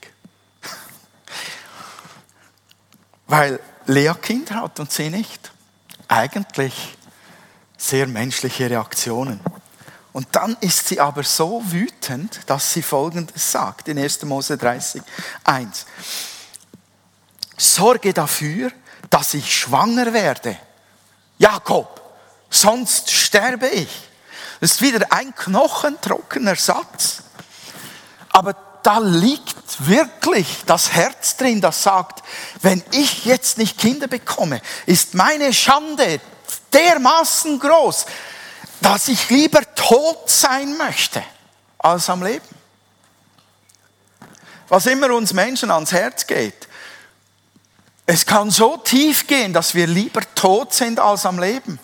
Weil 3.26 3.58
Lea 3.86 4.12
Kinder 4.20 4.56
hat 4.56 4.78
und 4.78 4.92
sie 4.92 5.10
nicht. 5.10 5.50
Eigentlich 6.06 6.97
sehr 7.78 8.06
menschliche 8.06 8.68
Reaktionen. 8.68 9.40
Und 10.12 10.26
dann 10.32 10.56
ist 10.60 10.88
sie 10.88 11.00
aber 11.00 11.22
so 11.22 11.62
wütend, 11.66 12.40
dass 12.46 12.72
sie 12.72 12.82
Folgendes 12.82 13.52
sagt 13.52 13.88
in 13.88 13.98
1. 13.98 14.24
Mose 14.24 14.58
30, 14.58 15.00
1. 15.44 15.86
Sorge 17.56 18.12
dafür, 18.12 18.72
dass 19.10 19.34
ich 19.34 19.56
schwanger 19.56 20.12
werde. 20.12 20.58
Jakob, 21.38 22.00
sonst 22.50 23.10
sterbe 23.12 23.68
ich. 23.68 24.08
Das 24.60 24.72
ist 24.72 24.82
wieder 24.82 25.06
ein 25.10 25.34
knochentrockener 25.34 26.56
Satz. 26.56 27.22
Aber 28.30 28.54
da 28.82 28.98
liegt 28.98 29.86
wirklich 29.86 30.64
das 30.66 30.92
Herz 30.92 31.36
drin, 31.36 31.60
das 31.60 31.82
sagt, 31.82 32.24
wenn 32.62 32.82
ich 32.92 33.24
jetzt 33.24 33.58
nicht 33.58 33.78
Kinder 33.78 34.08
bekomme, 34.08 34.60
ist 34.86 35.14
meine 35.14 35.52
Schande 35.52 36.20
dermaßen 36.72 37.58
groß, 37.58 38.06
dass 38.80 39.08
ich 39.08 39.28
lieber 39.30 39.60
tot 39.74 40.28
sein 40.30 40.76
möchte, 40.76 41.22
als 41.78 42.08
am 42.10 42.22
Leben. 42.22 42.46
Was 44.68 44.86
immer 44.86 45.12
uns 45.14 45.32
Menschen 45.32 45.70
ans 45.70 45.92
Herz 45.92 46.26
geht, 46.26 46.68
es 48.06 48.24
kann 48.24 48.50
so 48.50 48.76
tief 48.78 49.26
gehen, 49.26 49.52
dass 49.52 49.74
wir 49.74 49.86
lieber 49.86 50.22
tot 50.34 50.72
sind 50.72 50.98
als 50.98 51.26
am 51.26 51.38
Leben. 51.38 51.78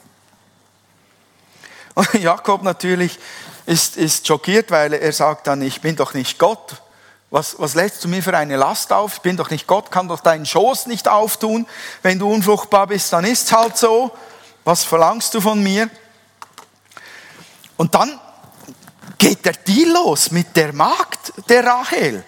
Und 1.95 2.15
Jakob 2.23 2.63
natürlich 2.63 3.19
ist, 3.67 3.97
ist 3.97 4.27
schockiert, 4.27 4.71
weil 4.71 4.93
er 4.93 5.13
sagt 5.13 5.47
dann, 5.47 5.63
ich 5.63 5.81
bin 5.81 5.97
doch 5.97 6.15
nicht 6.15 6.39
Gott. 6.39 6.83
Was, 7.31 7.59
was 7.59 7.75
lädst 7.75 8.05
du 8.05 8.09
mir 8.09 8.23
für 8.23 8.37
eine 8.37 8.57
Last 8.57 8.93
auf? 8.93 9.15
Ich 9.15 9.21
bin 9.21 9.37
doch 9.37 9.51
nicht 9.51 9.67
Gott, 9.67 9.91
kann 9.91 10.09
doch 10.09 10.21
deinen 10.21 10.47
Schoß 10.47 10.87
nicht 10.87 11.09
auftun. 11.09 11.67
Wenn 12.03 12.19
du 12.19 12.33
unfruchtbar 12.33 12.87
bist, 12.87 13.13
dann 13.13 13.25
ist 13.25 13.47
es 13.47 13.53
halt 13.53 13.77
so. 13.77 14.13
Was 14.65 14.83
verlangst 14.85 15.35
du 15.35 15.41
von 15.41 15.63
mir? 15.63 15.91
Und 17.77 17.95
dann 17.95 18.19
geht 19.19 19.45
der 19.45 19.53
Deal 19.53 19.91
los 19.91 20.31
mit 20.31 20.57
der 20.57 20.73
Magd 20.73 21.33
der 21.49 21.65
Rahel. 21.65 22.25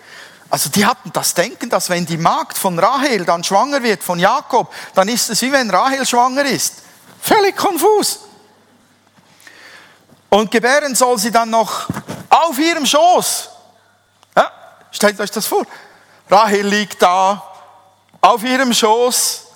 Also 0.49 0.71
die 0.71 0.87
hatten 0.87 1.13
das 1.13 1.35
Denken, 1.35 1.69
dass 1.71 1.91
wenn 1.91 2.07
die 2.07 2.17
Magd 2.17 2.57
von 2.57 2.79
Rahel 2.79 3.25
dann 3.25 3.43
schwanger 3.43 3.83
wird, 3.83 4.03
von 4.03 4.19
Jakob, 4.19 4.73
dann 4.95 5.09
ist 5.09 5.29
es 5.31 5.43
wie 5.43 5.51
wenn 5.51 5.71
Rahel 5.71 6.07
schwanger 6.07 6.45
ist. 6.45 6.83
Völlig 7.21 7.57
konfus. 7.57 8.21
Und 10.29 10.51
gebären 10.51 10.95
soll 10.95 11.19
sie 11.19 11.31
dann 11.31 11.51
noch 11.51 11.89
auf 12.29 12.59
ihrem 12.59 12.87
Schoß. 12.87 13.49
Ja, 14.37 14.51
stellt 14.91 15.19
euch 15.21 15.31
das 15.31 15.47
vor. 15.47 15.65
Rahel 16.31 16.67
liegt 16.67 17.03
da 17.03 17.43
auf 18.21 18.45
ihrem 18.45 18.73
Schoß, 18.73 19.47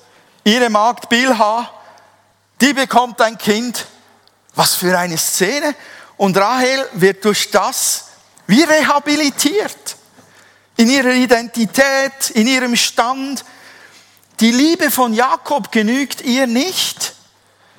ihre 0.44 0.70
Magd 0.70 1.08
Bilha, 1.08 1.68
die 2.60 2.72
bekommt 2.72 3.20
ein 3.20 3.38
Kind. 3.38 3.86
Was 4.54 4.74
für 4.74 4.98
eine 4.98 5.16
Szene. 5.16 5.74
Und 6.16 6.36
Rahel 6.36 6.88
wird 6.92 7.24
durch 7.24 7.50
das 7.50 8.06
wie 8.46 8.62
rehabilitiert. 8.62 9.96
In 10.76 10.90
ihrer 10.90 11.12
Identität, 11.12 12.30
in 12.34 12.46
ihrem 12.46 12.74
Stand. 12.76 13.44
Die 14.40 14.50
Liebe 14.50 14.90
von 14.90 15.14
Jakob 15.14 15.70
genügt 15.70 16.22
ihr 16.22 16.46
nicht. 16.46 17.14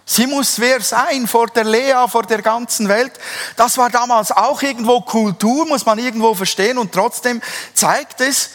Sie 0.06 0.28
muss 0.28 0.60
wer 0.60 0.82
sein 0.82 1.28
vor 1.28 1.48
der 1.48 1.64
Lea, 1.64 2.06
vor 2.08 2.24
der 2.24 2.42
ganzen 2.42 2.88
Welt. 2.90 3.14
Das 3.56 3.78
war 3.78 3.90
damals 3.90 4.32
auch 4.32 4.62
irgendwo 4.62 5.02
Kultur, 5.02 5.66
muss 5.66 5.86
man 5.86 6.00
irgendwo 6.00 6.34
verstehen. 6.34 6.78
Und 6.78 6.92
trotzdem 6.92 7.42
zeigt 7.74 8.22
es, 8.22 8.52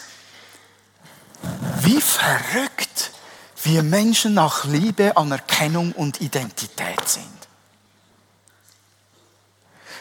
wie 1.81 2.01
verrückt 2.01 2.86
wir 3.67 3.83
Menschen 3.83 4.33
nach 4.33 4.63
Liebe, 4.63 5.17
Anerkennung 5.17 5.91
und 5.91 6.21
Identität 6.21 7.07
sind. 7.07 7.25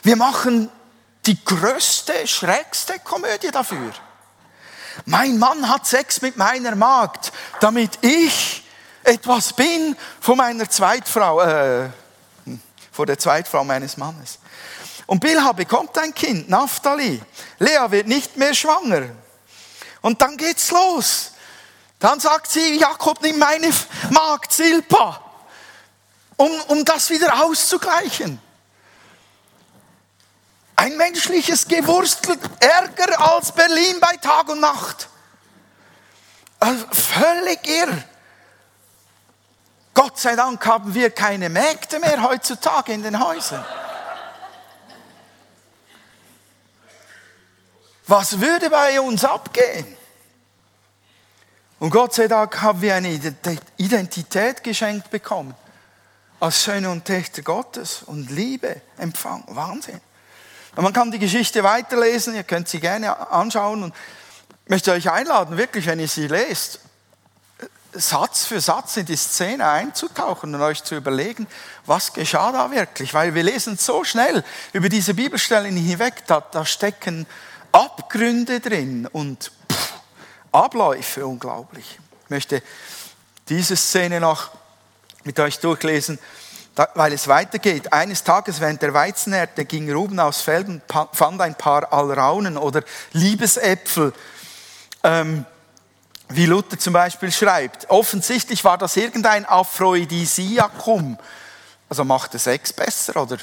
Wir 0.02 0.14
machen 0.14 0.70
die 1.26 1.44
größte, 1.44 2.28
schrägste 2.28 3.00
Komödie 3.00 3.50
dafür. 3.50 3.92
Mein 5.04 5.38
Mann 5.38 5.68
hat 5.68 5.84
Sex 5.84 6.22
mit 6.22 6.36
meiner 6.36 6.76
Magd, 6.76 7.32
damit 7.60 7.98
ich 8.02 8.62
etwas 9.02 9.52
bin 9.52 9.96
von 10.20 10.36
meiner 10.38 10.70
Zweitfrau, 10.70 11.40
äh, 11.40 11.90
von 12.92 13.06
der 13.06 13.18
Zweitfrau 13.18 13.64
meines 13.64 13.96
Mannes. 13.96 14.38
Und 15.06 15.20
Bilha 15.20 15.50
bekommt 15.52 15.98
ein 15.98 16.14
Kind, 16.14 16.48
Naphtali. 16.48 17.20
Lea 17.58 17.90
wird 17.90 18.06
nicht 18.06 18.36
mehr 18.36 18.54
schwanger. 18.54 19.08
Und 20.02 20.22
dann 20.22 20.36
geht's 20.36 20.70
los. 20.70 21.32
Dann 21.98 22.20
sagt 22.20 22.50
sie, 22.50 22.78
Jakob, 22.78 23.22
nimm 23.22 23.38
meine 23.38 23.72
Magd 24.10 24.52
Silpa, 24.52 25.22
um, 26.36 26.50
um 26.68 26.84
das 26.84 27.10
wieder 27.10 27.42
auszugleichen. 27.44 28.40
Ein 30.76 30.96
menschliches 30.98 31.66
Gewurstel, 31.66 32.38
ärger 32.60 33.18
als 33.32 33.50
Berlin 33.52 33.98
bei 33.98 34.16
Tag 34.18 34.48
und 34.48 34.60
Nacht. 34.60 35.08
Also 36.60 36.86
völlig 36.92 37.66
irr. 37.66 38.04
Gott 39.94 40.18
sei 40.18 40.36
Dank 40.36 40.64
haben 40.66 40.92
wir 40.92 41.08
keine 41.10 41.48
Mägde 41.48 41.98
mehr 41.98 42.22
heutzutage 42.22 42.92
in 42.92 43.02
den 43.02 43.18
Häusern. 43.18 43.64
Was 48.06 48.38
würde 48.38 48.68
bei 48.68 49.00
uns 49.00 49.24
abgehen? 49.24 49.95
Und 51.78 51.90
Gott 51.90 52.14
sei 52.14 52.26
Dank 52.26 52.62
haben 52.62 52.80
wir 52.80 52.94
eine 52.94 53.20
Identität 53.76 54.64
geschenkt 54.64 55.10
bekommen. 55.10 55.54
Als 56.40 56.64
Söhne 56.64 56.90
und 56.90 57.04
Töchter 57.04 57.42
Gottes 57.42 58.02
und 58.04 58.30
Liebe 58.30 58.80
empfangen. 58.98 59.44
Wahnsinn. 59.48 60.00
Und 60.74 60.84
man 60.84 60.92
kann 60.92 61.10
die 61.10 61.18
Geschichte 61.18 61.64
weiterlesen, 61.64 62.34
ihr 62.34 62.44
könnt 62.44 62.68
sie 62.68 62.80
gerne 62.80 63.30
anschauen 63.30 63.82
und 63.84 63.94
ich 64.64 64.70
möchte 64.70 64.92
euch 64.92 65.10
einladen, 65.10 65.56
wirklich, 65.56 65.86
wenn 65.86 66.00
ihr 66.00 66.08
sie 66.08 66.26
lest, 66.26 66.80
Satz 67.92 68.44
für 68.44 68.60
Satz 68.60 68.96
in 68.98 69.06
die 69.06 69.16
Szene 69.16 69.66
einzutauchen 69.66 70.54
und 70.54 70.60
euch 70.60 70.84
zu 70.84 70.96
überlegen, 70.96 71.46
was 71.86 72.12
geschah 72.12 72.52
da 72.52 72.70
wirklich. 72.70 73.14
Weil 73.14 73.34
wir 73.34 73.42
lesen 73.42 73.78
so 73.78 74.04
schnell 74.04 74.44
über 74.72 74.88
diese 74.88 75.14
Bibelstellen 75.14 75.76
hinweg, 75.76 76.26
da, 76.26 76.40
da 76.40 76.66
stecken 76.66 77.26
Abgründe 77.72 78.60
drin 78.60 79.06
und 79.10 79.50
Abläufe 80.56 81.26
unglaublich. 81.26 81.98
Ich 82.24 82.30
möchte 82.30 82.62
diese 83.48 83.76
Szene 83.76 84.20
noch 84.20 84.50
mit 85.24 85.38
euch 85.38 85.60
durchlesen, 85.60 86.18
weil 86.94 87.12
es 87.12 87.28
weitergeht. 87.28 87.92
Eines 87.92 88.24
Tages 88.24 88.60
während 88.60 88.82
der 88.82 88.94
Weizenernte 88.94 89.64
ging 89.64 89.92
Ruben 89.92 90.18
aufs 90.18 90.42
Feld 90.42 90.68
und 90.68 90.82
fand 91.12 91.40
ein 91.40 91.54
paar 91.54 91.92
Alraunen 91.92 92.56
oder 92.56 92.82
Liebesäpfel. 93.12 94.12
Ähm, 95.02 95.44
wie 96.28 96.46
Luther 96.46 96.78
zum 96.78 96.92
Beispiel 96.92 97.30
schreibt. 97.30 97.88
Offensichtlich 97.88 98.64
war 98.64 98.78
das 98.78 98.96
irgendein 98.96 99.44
Aphrodisiakum. 99.44 101.18
Also 101.88 102.04
macht 102.04 102.32
der 102.32 102.40
Sex 102.40 102.72
besser 102.72 103.22
oder 103.22 103.36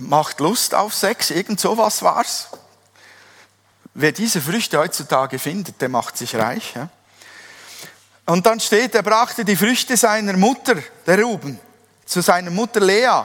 macht 0.00 0.40
Lust 0.40 0.74
auf 0.74 0.92
Sex, 0.92 1.30
irgend 1.30 1.60
sowas 1.60 2.02
war's. 2.02 2.48
Wer 3.94 4.12
diese 4.12 4.40
Früchte 4.40 4.78
heutzutage 4.78 5.38
findet, 5.38 5.80
der 5.80 5.88
macht 5.88 6.18
sich 6.18 6.34
reich. 6.34 6.74
Ja? 6.74 6.88
Und 8.26 8.44
dann 8.44 8.58
steht, 8.58 8.94
er 8.94 9.02
brachte 9.02 9.44
die 9.44 9.56
Früchte 9.56 9.96
seiner 9.96 10.32
Mutter, 10.34 10.76
der 11.06 11.22
Ruben, 11.22 11.60
zu 12.04 12.20
seiner 12.20 12.50
Mutter 12.50 12.80
Lea. 12.80 13.24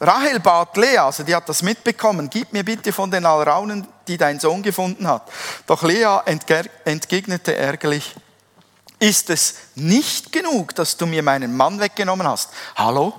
Rahel 0.00 0.40
bat 0.40 0.76
Lea, 0.76 0.98
also 0.98 1.22
die 1.22 1.34
hat 1.34 1.48
das 1.48 1.62
mitbekommen, 1.62 2.28
gib 2.30 2.52
mir 2.52 2.64
bitte 2.64 2.92
von 2.92 3.10
den 3.10 3.26
Alraunen, 3.26 3.86
die 4.06 4.16
dein 4.16 4.38
Sohn 4.38 4.62
gefunden 4.62 5.08
hat. 5.08 5.28
Doch 5.66 5.82
Lea 5.82 6.18
entgegnete 6.84 7.56
ärgerlich, 7.56 8.14
ist 9.00 9.30
es 9.30 9.54
nicht 9.74 10.32
genug, 10.32 10.74
dass 10.74 10.96
du 10.96 11.06
mir 11.06 11.22
meinen 11.22 11.56
Mann 11.56 11.80
weggenommen 11.80 12.26
hast? 12.28 12.50
Hallo? 12.76 13.12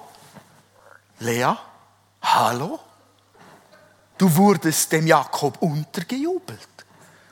Lea? 1.19 1.53
Hallo? 2.21 2.79
Du 4.19 4.35
wurdest 4.35 4.91
dem 4.91 5.07
Jakob 5.07 5.59
untergejubelt. 5.59 6.59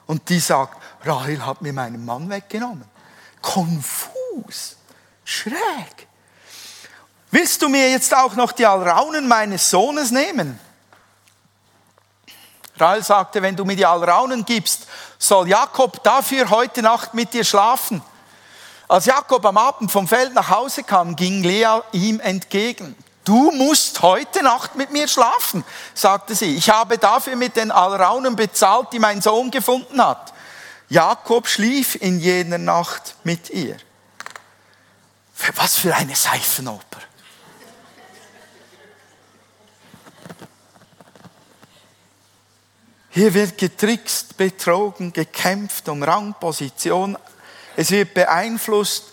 Und 0.08 0.28
die 0.30 0.40
sagt, 0.40 0.82
Rahel 1.06 1.46
hat 1.46 1.62
mir 1.62 1.74
meinen 1.74 2.04
Mann 2.04 2.28
weggenommen 2.28 2.98
konfus, 3.48 4.76
schräg. 5.24 6.08
Willst 7.32 7.62
du 7.62 7.70
mir 7.70 7.90
jetzt 7.90 8.14
auch 8.14 8.36
noch 8.36 8.52
die 8.52 8.66
Alraunen 8.66 9.28
meines 9.28 9.70
Sohnes 9.70 10.12
nehmen? 10.12 10.60
Rahel 12.78 13.04
sagte, 13.04 13.42
wenn 13.42 13.56
du 13.56 13.66
mir 13.66 13.76
die 13.76 13.86
Alraunen 13.86 14.46
gibst, 14.46 14.86
soll 15.18 15.48
Jakob 15.48 16.04
dafür 16.04 16.50
heute 16.50 16.82
Nacht 16.82 17.14
mit 17.14 17.34
dir 17.34 17.44
schlafen. 17.44 18.02
Als 18.88 19.06
Jakob 19.06 19.46
am 19.46 19.58
Abend 19.58 19.92
vom 19.92 20.08
Feld 20.08 20.34
nach 20.34 20.50
Hause 20.50 20.84
kam, 20.84 21.16
ging 21.16 21.44
Lea 21.44 21.80
ihm 21.92 22.20
entgegen. 22.20 22.96
Du 23.28 23.52
musst 23.52 24.02
heute 24.04 24.42
Nacht 24.42 24.76
mit 24.76 24.90
mir 24.90 25.06
schlafen, 25.06 25.66
sagte 25.94 26.34
sie. 26.34 26.56
Ich 26.56 26.70
habe 26.70 26.98
dafür 26.98 27.36
mit 27.36 27.58
den 27.58 27.72
Alraunen 27.72 28.38
bezahlt, 28.38 28.94
die 28.94 29.00
mein 29.00 29.22
Sohn 29.22 29.52
gefunden 29.52 30.02
hat. 30.02 30.34
Jakob 30.88 31.46
schlief 31.50 31.96
in 31.96 32.22
jener 32.22 32.58
Nacht 32.58 33.16
mit 33.26 33.50
ihr. 33.50 33.76
Was 35.56 35.76
für 35.76 35.94
eine 35.94 36.16
Seifenoper. 36.16 37.02
Hier 43.10 43.34
wird 43.34 43.58
getrickst, 43.58 44.38
betrogen, 44.38 45.12
gekämpft 45.12 45.90
um 45.90 46.02
Rang, 46.02 46.34
Position. 46.40 47.18
Es 47.76 47.92
wird 47.92 48.14
beeinflusst, 48.14 49.12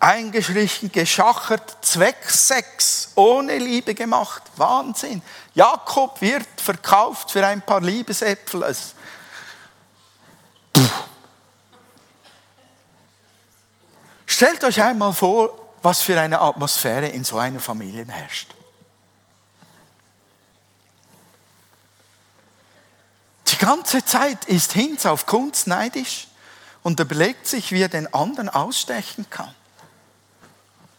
eingeschlichen, 0.00 0.92
geschachert, 0.92 1.84
Zwecksex, 1.84 3.12
ohne 3.14 3.58
Liebe 3.58 3.94
gemacht. 3.94 4.42
Wahnsinn. 4.56 5.22
Jakob 5.54 6.20
wird 6.20 6.46
verkauft 6.56 7.30
für 7.30 7.46
ein 7.46 7.62
paar 7.62 7.80
Liebesäpfel. 7.80 8.74
Stellt 14.26 14.64
euch 14.64 14.82
einmal 14.82 15.12
vor, 15.12 15.58
was 15.82 16.02
für 16.02 16.20
eine 16.20 16.40
Atmosphäre 16.40 17.08
in 17.08 17.24
so 17.24 17.38
einer 17.38 17.60
Familie 17.60 18.06
herrscht. 18.06 18.54
Die 23.46 23.58
ganze 23.58 24.04
Zeit 24.04 24.44
ist 24.46 24.72
Hinz 24.72 25.06
auf 25.06 25.26
Kunst 25.26 25.66
neidisch 25.66 26.28
und 26.82 27.00
überlegt 27.00 27.46
sich, 27.46 27.72
wie 27.72 27.82
er 27.82 27.88
den 27.88 28.12
anderen 28.12 28.48
ausstechen 28.48 29.26
kann. 29.30 29.54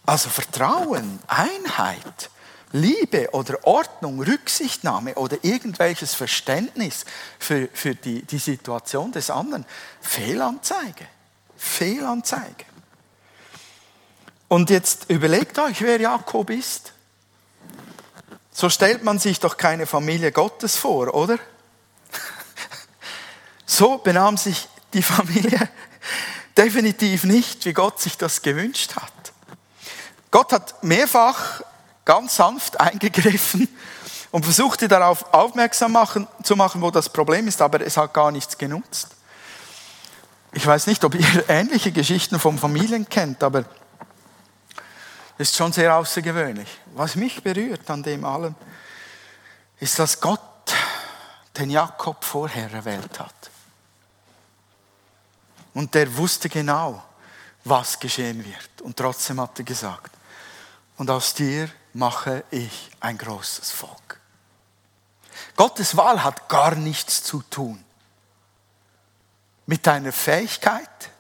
Also 0.07 0.29
Vertrauen, 0.29 1.19
Einheit, 1.27 2.29
Liebe 2.71 3.29
oder 3.33 3.67
Ordnung, 3.67 4.21
Rücksichtnahme 4.21 5.15
oder 5.15 5.37
irgendwelches 5.41 6.13
Verständnis 6.13 7.05
für, 7.37 7.67
für 7.73 7.93
die, 7.93 8.21
die 8.21 8.37
Situation 8.37 9.11
des 9.11 9.29
anderen. 9.29 9.65
Fehlanzeige. 9.99 11.05
Fehlanzeige. 11.57 12.63
Und 14.47 14.69
jetzt 14.69 15.09
überlegt 15.09 15.59
euch, 15.59 15.81
wer 15.81 15.99
Jakob 15.99 16.51
ist. 16.51 16.93
So 18.53 18.69
stellt 18.69 19.03
man 19.03 19.19
sich 19.19 19.41
doch 19.41 19.57
keine 19.57 19.87
Familie 19.87 20.31
Gottes 20.31 20.77
vor, 20.77 21.13
oder? 21.13 21.37
So 23.65 23.97
benahm 23.97 24.37
sich 24.37 24.69
die 24.93 25.03
Familie 25.03 25.69
definitiv 26.57 27.25
nicht, 27.25 27.65
wie 27.65 27.73
Gott 27.73 27.99
sich 27.99 28.17
das 28.17 28.41
gewünscht 28.41 28.95
hat. 28.95 29.11
Gott 30.31 30.51
hat 30.51 30.83
mehrfach 30.83 31.61
ganz 32.05 32.35
sanft 32.35 32.79
eingegriffen 32.79 33.67
und 34.31 34.43
versuchte 34.43 34.87
darauf 34.87 35.33
aufmerksam 35.33 35.91
machen, 35.93 36.27
zu 36.43 36.55
machen, 36.55 36.81
wo 36.81 36.91
das 36.91 37.09
Problem 37.09 37.47
ist, 37.47 37.61
aber 37.61 37.81
es 37.81 37.97
hat 37.97 38.13
gar 38.13 38.31
nichts 38.31 38.57
genutzt. 38.57 39.09
Ich 40.53 40.65
weiß 40.65 40.87
nicht, 40.87 41.03
ob 41.03 41.15
ihr 41.15 41.27
ähnliche 41.49 41.91
Geschichten 41.91 42.39
von 42.39 42.57
Familien 42.57 43.07
kennt, 43.07 43.43
aber 43.43 43.65
ist 45.37 45.55
schon 45.55 45.71
sehr 45.71 45.95
außergewöhnlich. 45.95 46.67
Was 46.95 47.15
mich 47.15 47.43
berührt 47.43 47.89
an 47.89 48.01
dem 48.01 48.25
allem, 48.25 48.55
ist, 49.79 49.99
dass 49.99 50.19
Gott 50.19 50.41
den 51.57 51.69
Jakob 51.69 52.23
vorher 52.23 52.71
erwählt 52.71 53.19
hat. 53.19 53.33
Und 55.73 55.93
der 55.93 56.15
wusste 56.17 56.49
genau, 56.49 57.03
was 57.63 57.99
geschehen 57.99 58.43
wird. 58.43 58.81
Und 58.81 58.97
trotzdem 58.97 59.39
hat 59.39 59.59
er 59.59 59.65
gesagt, 59.65 60.16
und 60.97 61.09
aus 61.09 61.33
dir 61.33 61.69
mache 61.93 62.43
ich 62.51 62.91
ein 62.99 63.17
großes 63.17 63.71
Volk. 63.71 64.19
Gottes 65.55 65.95
Wahl 65.97 66.23
hat 66.23 66.49
gar 66.49 66.75
nichts 66.75 67.23
zu 67.23 67.41
tun 67.41 67.83
mit 69.65 69.85
deiner 69.85 70.11
Fähigkeit, 70.11 71.11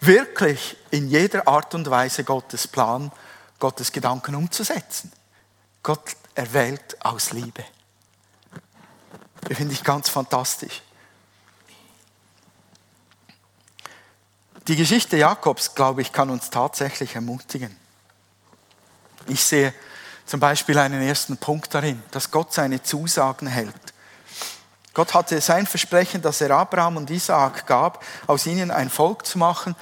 wirklich 0.00 0.76
in 0.90 1.08
jeder 1.08 1.46
Art 1.46 1.74
und 1.74 1.88
Weise 1.90 2.24
Gottes 2.24 2.66
Plan, 2.66 3.12
Gottes 3.58 3.92
Gedanken 3.92 4.34
umzusetzen. 4.34 5.12
Gott 5.82 6.16
erwählt 6.34 7.04
aus 7.04 7.32
Liebe. 7.32 7.64
Das 9.42 9.56
finde 9.56 9.74
ich 9.74 9.84
ganz 9.84 10.08
fantastisch. 10.08 10.82
Die 14.66 14.76
Geschichte 14.76 15.18
Jakobs, 15.18 15.74
glaube 15.74 16.00
ich, 16.00 16.12
kann 16.12 16.30
uns 16.30 16.48
tatsächlich 16.48 17.14
ermutigen. 17.14 17.83
Ich 19.28 19.42
sehe 19.42 19.72
zum 20.26 20.40
Beispiel 20.40 20.78
einen 20.78 21.02
ersten 21.02 21.36
Punkt 21.36 21.74
darin, 21.74 22.02
dass 22.10 22.30
Gott 22.30 22.52
seine 22.52 22.82
Zusagen 22.82 23.46
hält. 23.46 23.74
Gott 24.92 25.12
hatte 25.12 25.40
sein 25.40 25.66
Versprechen, 25.66 26.22
das 26.22 26.40
er 26.40 26.52
Abraham 26.52 26.98
und 26.98 27.10
Isaak 27.10 27.66
gab, 27.66 28.04
aus 28.26 28.46
ihnen 28.46 28.70
ein 28.70 28.88
Volk 28.88 29.26
zu 29.26 29.38
machen, 29.38 29.74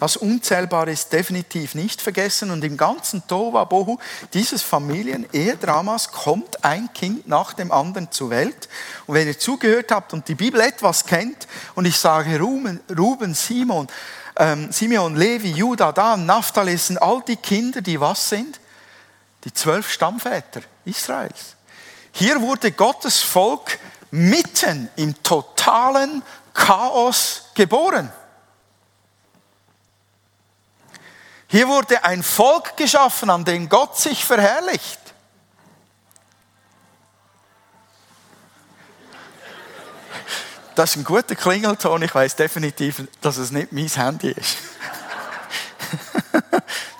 das 0.00 0.16
unzählbar 0.16 0.88
ist, 0.88 1.12
definitiv 1.12 1.74
nicht 1.74 2.00
vergessen. 2.00 2.50
Und 2.50 2.64
im 2.64 2.76
ganzen 2.76 3.26
Tova 3.26 3.64
Bohu 3.64 3.98
dieses 4.32 4.62
Familien-Ehedramas 4.62 6.10
kommt 6.10 6.64
ein 6.64 6.92
Kind 6.94 7.28
nach 7.28 7.52
dem 7.52 7.70
anderen 7.70 8.10
zur 8.10 8.30
Welt. 8.30 8.68
Und 9.06 9.14
wenn 9.14 9.28
ihr 9.28 9.38
zugehört 9.38 9.92
habt 9.92 10.12
und 10.12 10.26
die 10.28 10.34
Bibel 10.34 10.60
etwas 10.60 11.04
kennt, 11.04 11.46
und 11.74 11.84
ich 11.84 11.98
sage 11.98 12.38
Ruben, 12.40 12.80
Ruben 12.96 13.34
Simon, 13.34 13.86
ähm, 14.36 14.72
Simeon, 14.72 15.14
Levi, 15.14 15.52
Judah, 15.52 15.92
Dan, 15.92 16.26
Naphtali, 16.26 16.76
sind 16.76 17.00
all 17.00 17.22
die 17.26 17.36
Kinder, 17.36 17.80
die 17.80 18.00
was 18.00 18.28
sind? 18.28 18.60
Die 19.44 19.52
zwölf 19.52 19.90
Stammväter 19.90 20.62
Israels. 20.84 21.56
Hier 22.12 22.40
wurde 22.40 22.72
Gottes 22.72 23.22
Volk 23.22 23.78
mitten 24.10 24.88
im 24.96 25.22
totalen 25.22 26.22
Chaos 26.52 27.46
geboren. 27.54 28.12
Hier 31.48 31.68
wurde 31.68 32.04
ein 32.04 32.22
Volk 32.22 32.76
geschaffen, 32.76 33.30
an 33.30 33.44
dem 33.44 33.68
Gott 33.68 33.98
sich 33.98 34.24
verherrlicht. 34.24 35.00
Das 40.74 40.90
ist 40.90 40.96
ein 40.96 41.04
guter 41.04 41.36
Klingelton. 41.36 42.02
Ich 42.02 42.14
weiß 42.14 42.34
definitiv, 42.36 43.02
dass 43.20 43.36
es 43.36 43.52
nicht 43.52 43.70
mein 43.72 43.86
Handy 43.88 44.32
ist. 44.32 44.56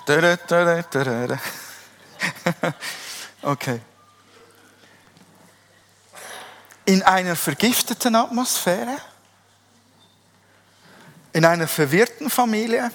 okay. 3.41 3.81
In 6.85 7.01
einer 7.03 7.35
vergifteten 7.35 8.15
Atmosphäre, 8.15 8.97
in 11.33 11.45
einer 11.45 11.67
verwirrten 11.67 12.29
Familie, 12.29 12.91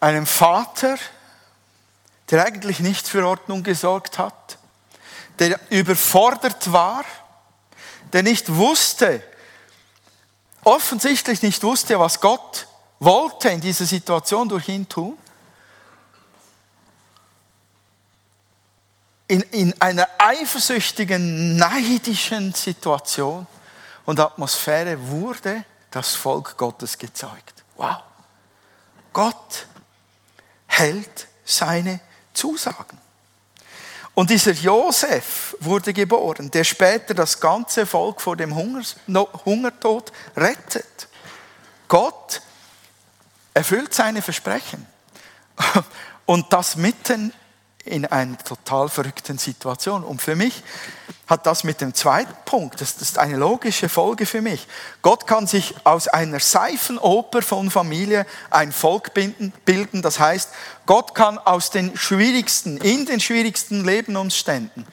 einem 0.00 0.26
Vater, 0.26 0.96
der 2.30 2.44
eigentlich 2.44 2.80
nicht 2.80 3.08
für 3.08 3.26
Ordnung 3.26 3.62
gesorgt 3.62 4.18
hat, 4.18 4.58
der 5.38 5.58
überfordert 5.70 6.72
war, 6.72 7.04
der 8.12 8.22
nicht 8.22 8.54
wusste, 8.54 9.22
offensichtlich 10.64 11.42
nicht 11.42 11.62
wusste, 11.62 11.98
was 12.00 12.20
Gott 12.20 12.66
wollte 12.98 13.50
in 13.50 13.60
dieser 13.60 13.84
Situation 13.84 14.48
durch 14.48 14.68
ihn 14.68 14.88
tun. 14.88 15.18
In, 19.28 19.40
in 19.50 19.80
einer 19.80 20.08
eifersüchtigen, 20.18 21.56
neidischen 21.56 22.52
Situation 22.54 23.46
und 24.04 24.20
Atmosphäre 24.20 24.96
wurde 25.08 25.64
das 25.90 26.14
Volk 26.14 26.56
Gottes 26.56 26.96
gezeugt. 26.96 27.64
Wow. 27.76 27.96
Gott 29.12 29.66
hält 30.66 31.26
seine 31.44 32.00
Zusagen. 32.32 32.98
Und 34.14 34.30
dieser 34.30 34.52
Josef 34.52 35.56
wurde 35.60 35.92
geboren, 35.92 36.50
der 36.50 36.64
später 36.64 37.12
das 37.12 37.38
ganze 37.38 37.84
Volk 37.84 38.20
vor 38.20 38.36
dem 38.36 38.54
Hungertod 38.54 40.12
rettet. 40.36 41.08
Gott 41.88 42.40
erfüllt 43.52 43.92
seine 43.92 44.22
Versprechen. 44.22 44.86
Und 46.26 46.52
das 46.52 46.76
mitten 46.76 47.32
in 47.86 48.04
einer 48.06 48.38
total 48.38 48.88
verrückten 48.88 49.38
Situation. 49.38 50.04
Und 50.04 50.20
für 50.20 50.36
mich 50.36 50.62
hat 51.26 51.46
das 51.46 51.64
mit 51.64 51.80
dem 51.80 51.94
zweiten 51.94 52.34
Punkt, 52.44 52.80
das 52.80 52.96
ist 53.02 53.18
eine 53.18 53.36
logische 53.36 53.88
Folge 53.88 54.26
für 54.26 54.42
mich. 54.42 54.66
Gott 55.02 55.26
kann 55.26 55.46
sich 55.46 55.74
aus 55.84 56.08
einer 56.08 56.40
Seifenoper 56.40 57.42
von 57.42 57.70
Familie 57.70 58.26
ein 58.50 58.72
Volk 58.72 59.12
bilden. 59.14 60.02
Das 60.02 60.20
heißt, 60.20 60.50
Gott 60.86 61.14
kann 61.14 61.38
aus 61.38 61.70
den 61.70 61.96
schwierigsten, 61.96 62.76
in 62.78 63.06
den 63.06 63.20
schwierigsten 63.20 63.84
Lebensumständen 63.84 64.86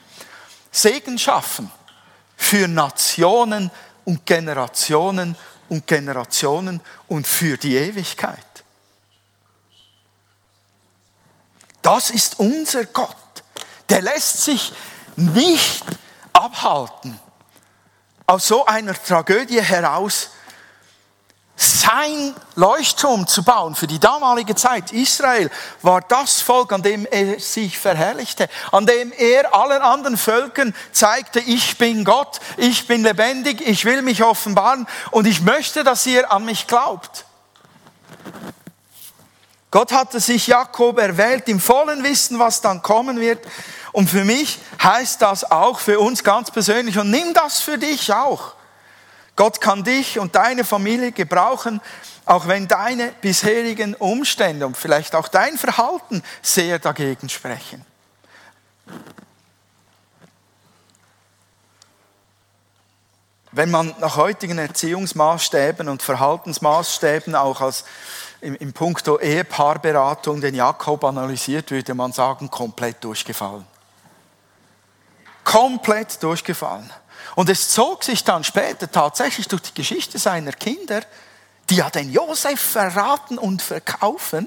Segen 0.72 1.18
schaffen 1.18 1.70
für 2.36 2.66
Nationen 2.66 3.70
und 4.04 4.26
Generationen 4.26 5.36
und 5.68 5.86
Generationen 5.86 6.80
und 7.08 7.26
für 7.26 7.56
die 7.56 7.76
Ewigkeit. 7.76 8.53
Das 11.84 12.08
ist 12.08 12.40
unser 12.40 12.86
Gott. 12.86 13.14
Der 13.90 14.00
lässt 14.00 14.42
sich 14.42 14.72
nicht 15.16 15.84
abhalten, 16.32 17.20
aus 18.26 18.48
so 18.48 18.64
einer 18.64 18.94
Tragödie 18.94 19.60
heraus 19.60 20.30
sein 21.56 22.34
Leuchtturm 22.56 23.26
zu 23.26 23.44
bauen 23.44 23.74
für 23.74 23.86
die 23.86 24.00
damalige 24.00 24.54
Zeit. 24.54 24.92
Israel 24.92 25.50
war 25.82 26.00
das 26.00 26.40
Volk, 26.40 26.72
an 26.72 26.82
dem 26.82 27.06
er 27.06 27.38
sich 27.38 27.78
verherrlichte, 27.78 28.48
an 28.72 28.86
dem 28.86 29.12
er 29.12 29.54
allen 29.54 29.82
anderen 29.82 30.16
Völkern 30.16 30.74
zeigte, 30.90 31.38
ich 31.38 31.76
bin 31.76 32.04
Gott, 32.04 32.40
ich 32.56 32.86
bin 32.86 33.02
lebendig, 33.02 33.60
ich 33.60 33.84
will 33.84 34.00
mich 34.00 34.24
offenbaren 34.24 34.88
und 35.10 35.26
ich 35.26 35.42
möchte, 35.42 35.84
dass 35.84 36.06
ihr 36.06 36.32
an 36.32 36.46
mich 36.46 36.66
glaubt. 36.66 37.26
Gott 39.74 39.90
hatte 39.90 40.20
sich 40.20 40.46
Jakob 40.46 41.00
erwählt 41.00 41.48
im 41.48 41.58
vollen 41.58 42.04
Wissen, 42.04 42.38
was 42.38 42.60
dann 42.60 42.80
kommen 42.80 43.18
wird. 43.18 43.44
Und 43.90 44.08
für 44.08 44.24
mich 44.24 44.60
heißt 44.80 45.20
das 45.20 45.50
auch 45.50 45.80
für 45.80 45.98
uns 45.98 46.22
ganz 46.22 46.52
persönlich 46.52 46.96
und 46.96 47.10
nimm 47.10 47.34
das 47.34 47.60
für 47.60 47.76
dich 47.76 48.12
auch. 48.12 48.54
Gott 49.34 49.60
kann 49.60 49.82
dich 49.82 50.20
und 50.20 50.36
deine 50.36 50.62
Familie 50.62 51.10
gebrauchen, 51.10 51.80
auch 52.24 52.46
wenn 52.46 52.68
deine 52.68 53.08
bisherigen 53.20 53.96
Umstände 53.96 54.64
und 54.64 54.76
vielleicht 54.76 55.16
auch 55.16 55.26
dein 55.26 55.58
Verhalten 55.58 56.22
sehr 56.40 56.78
dagegen 56.78 57.28
sprechen. 57.28 57.84
Wenn 63.50 63.72
man 63.72 63.92
nach 63.98 64.14
heutigen 64.14 64.58
Erziehungsmaßstäben 64.58 65.88
und 65.88 66.00
Verhaltensmaßstäben 66.00 67.34
auch 67.34 67.60
als 67.60 67.84
im, 68.44 68.54
im 68.56 68.72
Punkto 68.74 69.18
Ehepaarberatung 69.18 70.40
den 70.40 70.54
Jakob 70.54 71.02
analysiert, 71.04 71.70
würde 71.70 71.94
man 71.94 72.12
sagen, 72.12 72.50
komplett 72.50 73.02
durchgefallen. 73.02 73.64
Komplett 75.42 76.22
durchgefallen. 76.22 76.90
Und 77.36 77.48
es 77.48 77.70
zog 77.70 78.04
sich 78.04 78.22
dann 78.22 78.44
später 78.44 78.90
tatsächlich 78.90 79.48
durch 79.48 79.62
die 79.62 79.74
Geschichte 79.74 80.18
seiner 80.18 80.52
Kinder, 80.52 81.00
die 81.70 81.76
ja 81.76 81.88
den 81.88 82.12
Josef 82.12 82.60
verraten 82.60 83.38
und 83.38 83.62
verkaufen, 83.62 84.46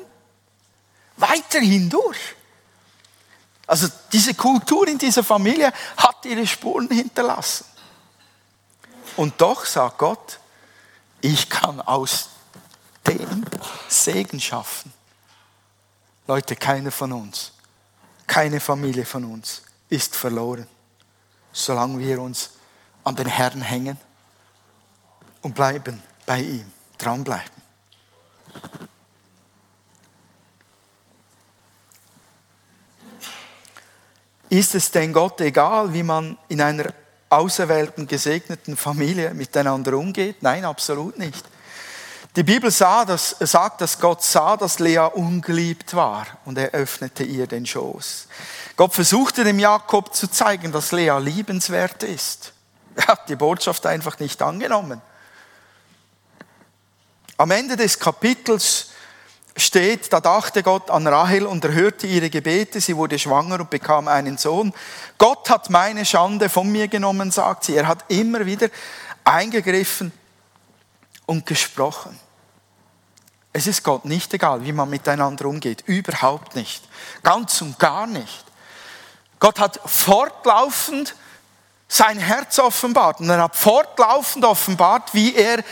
weiterhin 1.18 1.90
durch. 1.90 2.36
Also 3.66 3.88
diese 4.14 4.36
Kultur 4.36 4.88
in 4.88 5.00
dieser 5.00 5.24
Familie 5.24 5.74
hat 5.98 6.24
ihre 6.26 6.46
Spuren 6.46 6.88
hinterlassen. 6.90 7.66
Und 9.16 9.42
doch 9.42 9.66
sagt 9.66 9.98
Gott, 9.98 10.40
ich 11.22 11.50
kann 11.50 11.82
aus 11.82 12.30
dem 13.08 13.46
Segen 13.88 14.40
schaffen. 14.40 14.92
Leute, 16.28 16.56
keiner 16.56 16.92
von 16.92 17.12
uns, 17.14 17.54
keine 18.26 18.60
Familie 18.60 19.06
von 19.06 19.24
uns 19.24 19.64
ist 19.90 20.16
verloren, 20.16 20.68
solange 21.54 22.00
wir 22.00 22.22
uns 22.22 22.52
an 23.04 23.16
den 23.16 23.28
Herrn 23.28 23.62
hängen 23.62 23.98
und 25.42 25.56
bleiben 25.56 26.02
bei 26.26 26.42
ihm, 26.42 26.72
dranbleiben. 26.98 27.58
Ist 34.50 34.76
es 34.76 34.92
denn 34.92 35.12
Gott 35.12 35.42
egal, 35.42 35.94
wie 35.94 36.04
man 36.04 36.38
in 36.48 36.62
einer 36.62 36.94
auserwählten, 37.30 38.08
gesegneten 38.08 38.78
Familie 38.78 39.34
miteinander 39.34 39.98
umgeht? 39.98 40.42
Nein, 40.42 40.64
absolut 40.64 41.18
nicht. 41.18 41.46
Die 42.38 42.44
Bibel 42.44 42.70
sah, 42.70 43.04
dass, 43.04 43.36
sagt, 43.40 43.82
dass 43.82 44.00
Gott 44.00 44.22
sah, 44.22 44.58
dass 44.58 44.78
Lea 44.78 45.00
ungeliebt 45.00 45.96
war 45.96 46.28
und 46.46 46.56
er 46.60 46.70
öffnete 46.70 47.24
ihr 47.24 47.48
den 47.48 47.66
Schoß. 47.66 48.28
Gott 48.76 48.94
versuchte 48.94 49.44
dem 49.44 49.58
Jakob 49.58 50.14
zu 50.14 50.30
zeigen, 50.30 50.72
dass 50.72 50.92
Lea 50.92 51.18
liebenswert 51.18 52.04
ist. 52.04 52.54
Er 52.96 53.08
hat 53.08 53.28
die 53.28 53.36
Botschaft 53.36 53.88
einfach 53.88 54.20
nicht 54.20 54.40
angenommen. 54.44 55.02
Am 57.38 57.50
Ende 57.50 57.76
des 57.76 57.98
Kapitels 57.98 58.90
steht, 59.56 60.14
da 60.14 60.20
dachte 60.20 60.62
Gott 60.62 60.92
an 60.92 61.08
Rahel 61.08 61.48
und 61.48 61.66
erhörte 61.66 62.06
ihre 62.06 62.30
Gebete, 62.30 62.80
sie 62.80 62.96
wurde 62.96 63.18
schwanger 63.18 63.62
und 63.62 63.72
bekam 63.72 64.08
einen 64.08 64.38
Sohn. 64.38 64.76
Gott 65.18 65.50
hat 65.50 65.72
meine 65.72 66.06
Schande 66.06 66.50
von 66.50 66.72
mir 66.72 66.88
genommen, 66.88 67.32
sagt 67.32 67.64
sie. 67.64 67.76
Er 67.76 67.88
hat 67.88 68.06
immer 68.10 68.46
wieder 68.46 68.70
eingegriffen 69.24 70.12
und 71.26 71.48
gesprochen. 71.48 72.27
Es 73.58 73.66
ist 73.66 73.82
Gott 73.82 74.06
nicht 74.06 74.32
egal, 74.36 74.64
wie 74.64 74.72
man 74.72 74.88
miteinander 74.88 75.46
umgeht. 75.46 75.82
Überhaupt 75.88 76.56
nicht. 76.56 76.84
Ganz 77.24 77.60
und 77.64 77.80
gar 77.80 78.06
nicht. 78.06 78.46
Gott 79.40 79.60
hat 79.60 79.80
fortlaufend 79.84 81.16
sein 81.88 82.20
Herz 82.20 82.60
offenbart. 82.60 83.20
Und 83.20 83.32
er 83.32 83.42
hat 83.42 83.56
fortlaufend 83.56 84.46
offenbart, 84.46 85.12
wie 85.16 85.34
er 85.34 85.64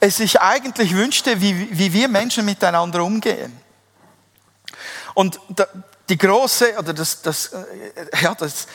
es 0.00 0.16
sich 0.16 0.40
eigentlich 0.40 0.94
wünschte, 0.94 1.38
wie, 1.42 1.68
wie 1.70 1.92
wir 1.92 2.08
Menschen 2.08 2.46
miteinander 2.46 3.04
umgehen. 3.04 3.54
Und 5.12 5.38
die 6.08 6.16
große, 6.16 6.78
oder 6.78 6.94
das, 6.94 7.20
das, 7.20 7.48
äh, 7.48 8.22
ja, 8.22 8.34
das, 8.34 8.68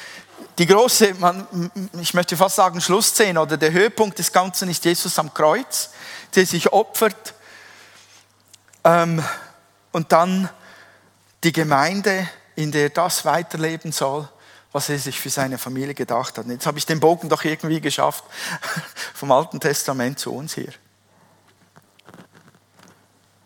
die 0.60 0.67
große, 0.67 1.15
man, 1.15 1.71
ich 1.99 2.13
möchte 2.13 2.38
fast 2.38 2.58
sagen, 2.58 2.79
Schlussszene 2.79 3.41
oder 3.41 3.58
der 3.58 3.71
Höhepunkt 3.71 4.19
des 4.19 4.32
Ganzen 4.32 4.69
ist 4.69 4.86
Jesus 4.86 5.17
am 5.17 5.34
Kreuz, 5.34 5.89
der 6.36 6.45
sich 6.45 6.71
opfert 6.71 7.34
ähm, 8.83 9.23
und 9.91 10.11
dann 10.11 10.49
die 11.43 11.51
Gemeinde, 11.51 12.27
in 12.55 12.71
der 12.71 12.89
das 12.89 13.25
weiterleben 13.25 13.91
soll, 13.91 14.27
was 14.71 14.89
er 14.89 14.99
sich 14.99 15.19
für 15.19 15.29
seine 15.29 15.57
Familie 15.57 15.93
gedacht 15.93 16.37
hat. 16.37 16.45
Jetzt 16.47 16.65
habe 16.65 16.77
ich 16.77 16.85
den 16.85 16.99
Bogen 16.99 17.29
doch 17.29 17.43
irgendwie 17.43 17.81
geschafft 17.81 18.23
vom 19.13 19.31
Alten 19.31 19.59
Testament 19.59 20.19
zu 20.19 20.33
uns 20.33 20.53
hier. 20.53 20.71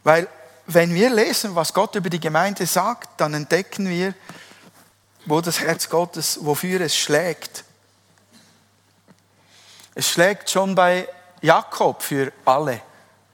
Weil 0.04 0.28
wenn 0.66 0.94
wir 0.94 1.10
lesen, 1.10 1.56
was 1.56 1.74
Gott 1.74 1.96
über 1.96 2.10
die 2.10 2.20
Gemeinde 2.20 2.66
sagt, 2.66 3.20
dann 3.20 3.34
entdecken 3.34 3.88
wir, 3.88 4.14
wo 5.26 5.40
das 5.40 5.60
Herz 5.60 5.90
Gottes, 5.90 6.40
wofür 6.42 6.82
es 6.82 6.96
schlägt. 6.96 7.64
Es 9.96 10.10
schlägt 10.10 10.50
schon 10.50 10.76
bei 10.76 11.08
Jakob 11.42 12.02
für 12.02 12.34
alle. 12.46 12.82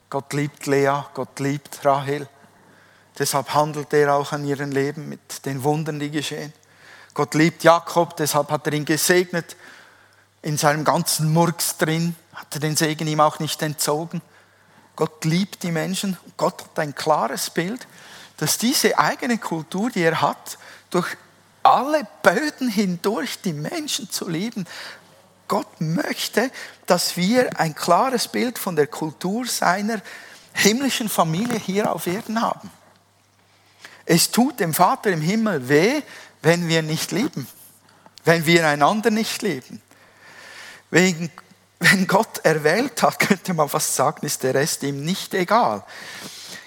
Gott 0.10 0.34
liebt 0.34 0.66
Lea, 0.66 1.04
Gott 1.14 1.40
liebt 1.40 1.86
Rahel. 1.86 2.28
Deshalb 3.20 3.54
handelt 3.54 3.94
er 3.94 4.16
auch 4.16 4.32
an 4.32 4.44
ihrem 4.44 4.72
Leben 4.72 5.08
mit 5.08 5.46
den 5.46 5.64
Wundern, 5.64 6.00
die 6.00 6.10
geschehen. 6.10 6.52
Gott 7.14 7.36
liebt 7.36 7.64
Jakob, 7.64 8.16
deshalb 8.18 8.50
hat 8.50 8.66
er 8.66 8.74
ihn 8.74 8.86
gesegnet. 8.86 9.56
In 10.42 10.58
seinem 10.58 10.84
ganzen 10.84 11.32
Murks 11.32 11.78
drin 11.78 12.16
hat 12.34 12.48
er 12.56 12.60
den 12.62 12.76
Segen 12.76 13.08
ihm 13.08 13.20
auch 13.20 13.40
nicht 13.40 13.62
entzogen. 13.62 14.22
Gott 14.96 15.26
liebt 15.26 15.62
die 15.64 15.72
Menschen. 15.72 16.18
Gott 16.38 16.64
hat 16.64 16.80
ein 16.80 16.96
klares 16.96 17.50
Bild, 17.50 17.86
dass 18.38 18.58
diese 18.58 18.98
eigene 18.98 19.38
Kultur, 19.38 19.92
die 19.92 20.02
er 20.02 20.22
hat, 20.22 20.58
durch 20.90 21.18
alle 21.62 22.08
Böden 22.24 22.70
hindurch 22.70 23.42
die 23.42 23.54
Menschen 23.54 24.10
zu 24.10 24.28
lieben. 24.28 24.66
Gott 25.50 25.68
möchte, 25.82 26.50
dass 26.86 27.18
wir 27.18 27.60
ein 27.60 27.76
klares 27.76 28.30
Bild 28.30 28.58
von 28.58 28.78
der 28.78 28.88
Kultur 28.88 29.46
seiner 29.46 30.02
himmlischen 30.54 31.10
Familie 31.10 31.60
hier 31.60 31.92
auf 31.94 32.08
Erden 32.08 32.42
haben. 32.42 32.72
Es 34.06 34.32
tut 34.32 34.62
dem 34.62 34.74
Vater 34.74 35.12
im 35.12 35.22
Himmel 35.22 35.68
weh, 35.68 36.02
wenn 36.42 36.70
wir 36.70 36.82
nicht 36.82 37.12
lieben, 37.12 37.48
wenn 38.24 38.46
wir 38.46 38.66
einander 38.66 39.12
nicht 39.12 39.42
lieben. 39.42 39.82
Wegen, 40.90 41.30
wenn 41.80 42.08
Gott 42.08 42.40
erwählt 42.44 43.04
hat, 43.04 43.20
könnte 43.28 43.54
man 43.54 43.70
fast 43.70 43.96
sagen, 43.96 44.26
ist 44.26 44.44
der 44.44 44.54
Rest 44.54 44.84
ihm 44.84 45.04
nicht 45.04 45.34
egal. 45.34 45.84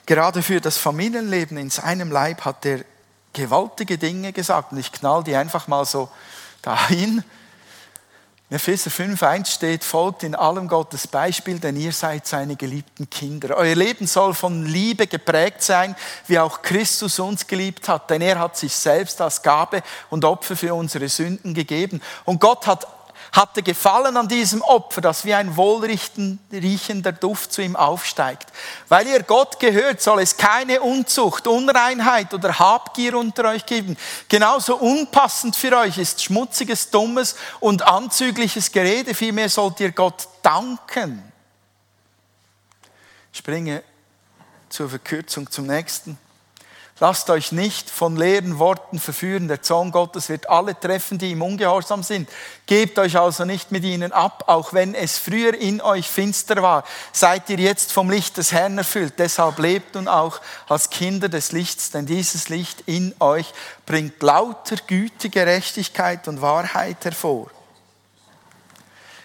Gerade 0.07 0.42
für 0.42 0.61
das 0.61 0.77
Familienleben 0.77 1.57
in 1.57 1.71
seinem 1.71 2.11
Leib 2.11 2.45
hat 2.45 2.66
er 2.66 2.85
gewaltige 3.33 3.99
Dinge 3.99 4.33
gesagt 4.33 4.73
und 4.73 4.79
ich 4.79 4.92
knall 4.92 5.25
die 5.25 5.37
einfach 5.37 5.68
mal 5.68 5.85
so 5.85 6.11
dahin. 6.61 7.25
In 8.53 8.57
Epheser 8.57 8.91
5.1 8.91 9.47
steht, 9.47 9.83
folgt 9.83 10.25
in 10.25 10.35
allem 10.35 10.69
Gottes 10.69 11.07
Beispiel, 11.07 11.59
denn 11.59 11.75
ihr 11.75 11.91
seid 11.91 12.27
seine 12.27 12.55
geliebten 12.55 13.09
Kinder. 13.09 13.57
Euer 13.57 13.75
Leben 13.75 14.07
soll 14.07 14.35
von 14.35 14.67
Liebe 14.67 15.07
geprägt 15.07 15.62
sein, 15.62 15.97
wie 16.27 16.38
auch 16.38 16.61
Christus 16.61 17.19
uns 17.19 17.47
geliebt 17.47 17.88
hat, 17.88 18.11
denn 18.11 18.21
er 18.21 18.38
hat 18.38 18.59
sich 18.59 18.75
selbst 18.75 19.23
als 19.23 19.41
Gabe 19.41 19.83
und 20.11 20.27
Opfer 20.27 20.55
für 20.55 20.75
unsere 20.75 21.09
Sünden 21.09 21.55
gegeben. 21.55 22.03
Und 22.27 22.43
Gott 22.43 22.67
hat 22.67 22.87
hatte 23.33 23.62
Gefallen 23.62 24.18
an 24.18 24.29
diesem 24.29 24.61
Opfer, 24.61 25.01
das 25.01 25.25
wie 25.25 25.33
ein 25.33 25.57
wohlriechender 25.57 27.12
Duft 27.12 27.53
zu 27.53 27.62
ihm 27.62 27.77
aufsteigt. 27.77 28.53
Weil 28.88 29.07
ihr 29.07 29.23
Gott 29.23 29.59
gehört, 29.59 30.03
soll 30.03 30.21
es 30.21 30.37
keine 30.37 30.83
Unzucht, 30.83 31.47
Unreinheit 31.47 32.35
oder 32.35 32.59
Habgier 32.59 33.16
unter 33.16 33.49
euch 33.49 33.64
geben. 33.64 33.97
Genauso 34.29 34.77
unpassend 34.77 35.57
für 35.57 35.75
euch 35.79 35.97
ist 35.97 36.23
schmutziges, 36.23 36.90
dummes 36.90 37.37
und 37.61 37.83
anzügliches 37.83 38.71
Gerede. 38.71 39.14
Vielmehr 39.14 39.49
sollt 39.49 39.81
ihr 39.81 39.92
Gott 39.92 40.29
danken. 40.42 41.33
Ich 43.33 43.38
springe 43.38 43.83
zur 44.68 44.90
Verkürzung 44.90 45.51
zum 45.51 45.66
nächsten. 45.66 46.18
Lasst 47.03 47.31
euch 47.31 47.51
nicht 47.51 47.91
von 47.91 48.17
leeren 48.17 48.61
Worten 48.61 49.01
verführen. 49.01 49.49
Der 49.49 49.61
Zorn 49.61 49.91
Gottes 49.91 50.29
wird 50.29 50.49
alle 50.49 50.79
treffen, 50.79 51.19
die 51.19 51.33
ihm 51.33 51.43
ungehorsam 51.43 52.05
sind. 52.05 52.29
Gebt 52.67 52.97
euch 52.97 53.19
also 53.19 53.45
nicht 53.45 53.73
mit 53.73 53.83
ihnen 53.83 54.12
ab, 54.12 54.45
auch 54.47 54.73
wenn 54.73 54.95
es 54.95 55.19
früher 55.19 55.53
in 55.53 55.81
euch 55.81 56.09
finster 56.09 56.62
war. 56.62 56.85
Seid 57.11 57.51
ihr 57.51 57.59
jetzt 57.59 57.91
vom 57.91 58.09
Licht 58.09 58.37
des 58.37 58.53
Herrn 58.53 58.79
erfüllt. 58.79 59.15
Deshalb 59.19 59.59
lebt 59.59 59.97
nun 59.97 60.07
auch 60.07 60.41
als 60.69 60.91
Kinder 60.91 61.29
des 61.29 61.51
Lichts, 61.51 61.91
denn 61.91 62.07
dieses 62.07 62.49
Licht 62.51 62.85
in 62.87 63.12
euch 63.19 63.53
bringt 63.85 64.23
lauter 64.23 64.77
Güte, 64.87 65.29
Gerechtigkeit 65.29 66.29
und 66.29 66.41
Wahrheit 66.41 67.05
hervor. 67.05 67.51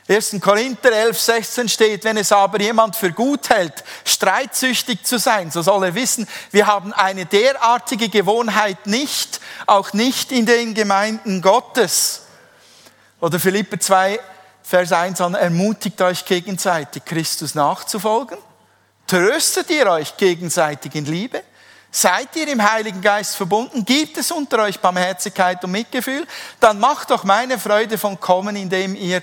1. 0.10 0.38
Korinther 0.40 0.94
11, 0.94 1.20
16 1.20 1.70
steht, 1.70 2.04
wenn 2.06 2.16
es 2.16 2.32
aber 2.32 2.62
jemand 2.62 2.96
für 2.96 3.12
gut 3.12 3.50
hält, 3.50 3.84
streitsüchtig 4.06 5.04
zu 5.04 5.20
sein, 5.20 5.52
so 5.52 5.62
soll 5.62 5.84
er 5.84 5.96
wissen, 5.96 6.26
wir 6.52 6.66
haben 6.66 6.94
eine 6.94 7.26
derartige 7.26 8.08
Gewohnheit 8.08 8.88
nicht, 8.88 9.42
auch 9.66 9.92
nicht 9.92 10.32
in 10.32 10.46
den 10.46 10.74
Gemeinden 10.74 11.42
Gottes. 11.42 12.22
Oder 13.20 13.40
Philippe 13.40 13.80
2, 13.80 14.20
Vers 14.64 14.94
1 14.94 15.20
an, 15.20 15.36
ermutigt 15.36 16.02
euch 16.02 16.24
gegenseitig, 16.24 17.04
Christus 17.04 17.54
nachzufolgen. 17.54 18.38
Tröstet 19.08 19.70
ihr 19.70 19.88
euch 19.88 20.16
gegenseitig 20.16 20.96
in 20.96 21.06
Liebe? 21.06 21.44
Seid 21.92 22.36
ihr 22.36 22.48
im 22.48 22.62
Heiligen 22.62 23.02
Geist 23.02 23.36
verbunden? 23.36 23.84
Gibt 23.84 24.18
es 24.18 24.32
unter 24.32 24.64
euch 24.64 24.80
Barmherzigkeit 24.80 25.64
und 25.64 25.72
Mitgefühl? 25.72 26.28
Dann 26.60 26.80
macht 26.80 27.10
doch 27.12 27.24
meine 27.24 27.58
Freude 27.58 27.98
von 27.98 28.20
kommen, 28.20 28.56
indem 28.56 28.96
ihr 28.96 29.22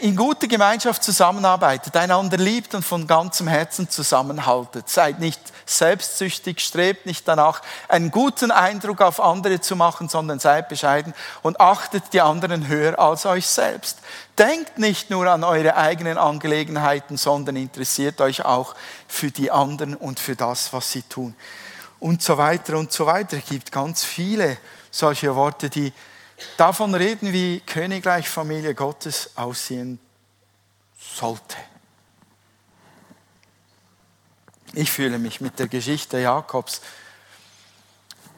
in 0.00 0.16
guter 0.16 0.46
Gemeinschaft 0.48 1.02
zusammenarbeitet, 1.02 1.96
einander 1.96 2.36
liebt 2.36 2.74
und 2.74 2.84
von 2.84 3.06
ganzem 3.06 3.48
Herzen 3.48 3.88
zusammenhaltet. 3.88 4.88
Seid 4.88 5.18
nicht 5.18 5.40
selbstsüchtig, 5.64 6.60
strebt 6.60 7.06
nicht 7.06 7.26
danach, 7.26 7.62
einen 7.88 8.10
guten 8.10 8.50
Eindruck 8.50 9.00
auf 9.00 9.18
andere 9.18 9.60
zu 9.60 9.76
machen, 9.76 10.08
sondern 10.08 10.40
seid 10.40 10.68
bescheiden 10.68 11.14
und 11.42 11.60
achtet 11.60 12.12
die 12.12 12.20
anderen 12.20 12.68
höher 12.68 12.98
als 12.98 13.24
euch 13.24 13.46
selbst. 13.46 13.98
Denkt 14.38 14.78
nicht 14.78 15.10
nur 15.10 15.26
an 15.26 15.42
eure 15.42 15.76
eigenen 15.76 16.18
Angelegenheiten, 16.18 17.16
sondern 17.16 17.56
interessiert 17.56 18.20
euch 18.20 18.44
auch 18.44 18.74
für 19.08 19.30
die 19.30 19.50
anderen 19.50 19.94
und 19.94 20.20
für 20.20 20.36
das, 20.36 20.72
was 20.72 20.92
sie 20.92 21.02
tun. 21.02 21.34
Und 21.98 22.22
so 22.22 22.36
weiter 22.36 22.76
und 22.76 22.92
so 22.92 23.06
weiter. 23.06 23.38
Es 23.38 23.46
gibt 23.46 23.72
ganz 23.72 24.04
viele 24.04 24.58
solche 24.90 25.34
Worte, 25.34 25.70
die 25.70 25.92
davon 26.56 26.94
reden, 26.94 27.32
wie 27.32 27.60
Königreich 27.60 28.28
Familie 28.28 28.74
Gottes 28.74 29.30
aussehen 29.36 29.98
sollte. 30.98 31.56
Ich 34.72 34.90
fühle 34.90 35.18
mich 35.18 35.40
mit 35.40 35.58
der 35.58 35.68
Geschichte 35.68 36.18
Jakobs 36.18 36.80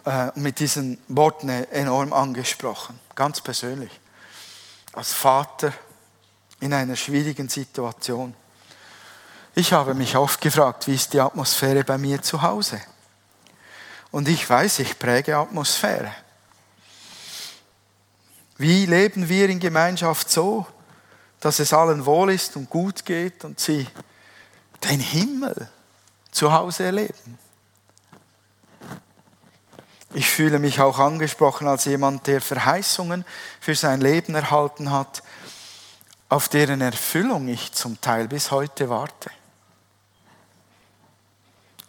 äh, 0.04 0.30
mit 0.34 0.58
diesen 0.58 0.98
Worten 1.08 1.48
enorm 1.48 2.12
angesprochen, 2.12 2.98
ganz 3.14 3.40
persönlich. 3.40 4.00
Als 4.94 5.12
Vater 5.12 5.72
in 6.60 6.72
einer 6.72 6.96
schwierigen 6.96 7.48
Situation. 7.48 8.34
Ich 9.54 9.72
habe 9.72 9.94
mich 9.94 10.16
oft 10.16 10.40
gefragt, 10.40 10.86
wie 10.86 10.94
ist 10.94 11.12
die 11.12 11.20
Atmosphäre 11.20 11.84
bei 11.84 11.98
mir 11.98 12.22
zu 12.22 12.40
Hause? 12.40 12.80
Und 14.10 14.28
ich 14.28 14.48
weiß, 14.48 14.78
ich 14.78 14.98
präge 14.98 15.36
Atmosphäre. 15.36 16.12
Wie 18.62 18.86
leben 18.86 19.28
wir 19.28 19.48
in 19.48 19.58
Gemeinschaft 19.58 20.30
so, 20.30 20.64
dass 21.40 21.58
es 21.58 21.72
allen 21.72 22.06
wohl 22.06 22.30
ist 22.30 22.54
und 22.54 22.70
gut 22.70 23.04
geht 23.04 23.44
und 23.44 23.58
sie 23.58 23.88
den 24.88 25.00
Himmel 25.00 25.68
zu 26.30 26.52
Hause 26.52 26.84
erleben? 26.84 27.40
Ich 30.14 30.30
fühle 30.30 30.60
mich 30.60 30.80
auch 30.80 31.00
angesprochen 31.00 31.66
als 31.66 31.86
jemand, 31.86 32.28
der 32.28 32.40
Verheißungen 32.40 33.24
für 33.58 33.74
sein 33.74 34.00
Leben 34.00 34.36
erhalten 34.36 34.92
hat, 34.92 35.24
auf 36.28 36.48
deren 36.48 36.82
Erfüllung 36.82 37.48
ich 37.48 37.72
zum 37.72 38.00
Teil 38.00 38.28
bis 38.28 38.52
heute 38.52 38.88
warte. 38.88 39.30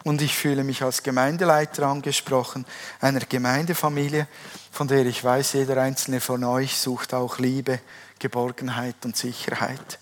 Und 0.04 0.20
ich 0.20 0.36
fühle 0.36 0.64
mich 0.64 0.82
als 0.82 1.02
Gemeindeleiter 1.02 1.86
angesprochen, 1.86 2.66
einer 3.00 3.20
Gemeindefamilie, 3.20 4.28
von 4.70 4.86
der 4.86 5.06
ich 5.06 5.24
weiß, 5.24 5.54
jeder 5.54 5.80
einzelne 5.80 6.20
von 6.20 6.44
euch 6.44 6.76
sucht 6.76 7.14
auch 7.14 7.38
Liebe, 7.38 7.80
Geborgenheit 8.18 8.96
und 9.04 9.16
Sicherheit. 9.16 9.98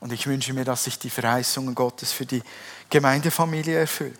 Und 0.00 0.12
ich 0.12 0.26
wünsche 0.26 0.52
mir, 0.52 0.64
dass 0.64 0.84
sich 0.84 0.98
die 0.98 1.10
Verheißungen 1.10 1.74
Gottes 1.74 2.12
für 2.12 2.26
die 2.26 2.42
Gemeindefamilie 2.90 3.78
erfüllt. 3.78 4.18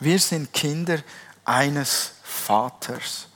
Wir 0.00 0.18
sind 0.18 0.54
Kinder 0.54 0.98
eines 1.44 2.12
Vaters. 2.22 3.28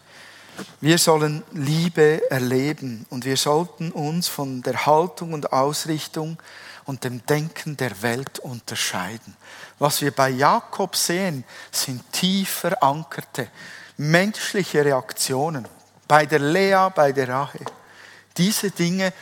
Wir 0.81 0.97
sollen 0.97 1.43
Liebe 1.53 2.23
erleben 2.31 3.05
und 3.11 3.25
wir 3.25 3.37
sollten 3.37 3.93
uns 3.93 4.29
von 4.29 4.63
der 4.63 4.87
Haltung 4.87 5.35
und 5.35 5.53
Ausrichtung 5.53 6.39
und 6.87 7.05
dem 7.05 7.25
Denken 7.27 7.77
der 7.77 8.03
Welt 8.03 8.39
unterscheiden. 8.41 9.37
Was 9.79 10.01
wir 10.01 10.11
bei 10.11 10.31
Jakob 10.31 10.97
sehen, 10.97 11.45
sind 11.71 12.13
tief 12.13 12.51
verankerte 12.51 13.49
menschliche 13.97 14.85
Reaktionen. 14.85 15.67
Bei 16.07 16.27
der 16.27 16.41
Lea, 16.41 16.89
bei 16.95 17.13
der 17.13 17.29
Rache. 17.29 17.61
Diese 18.37 18.71
Dinge 18.71 19.13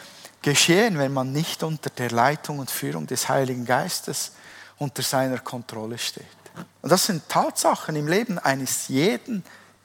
geschehen, 0.40 0.98
wenn 0.98 1.12
man 1.12 1.32
nicht 1.32 1.62
unter 1.62 1.90
der 1.90 2.10
Leitung 2.10 2.58
und 2.58 2.70
Führung 2.70 3.06
des 3.06 3.28
Heiligen 3.28 3.64
Geistes 3.64 4.32
unter 4.78 5.02
seiner 5.02 5.38
Kontrolle 5.38 5.98
steht. 5.98 6.26
Und 6.82 6.90
das 6.90 7.06
sind 7.06 7.28
Tatsachen 7.28 7.94
im 7.96 8.08
Leben 8.08 8.38
eines 8.38 8.88
jeden 8.88 9.44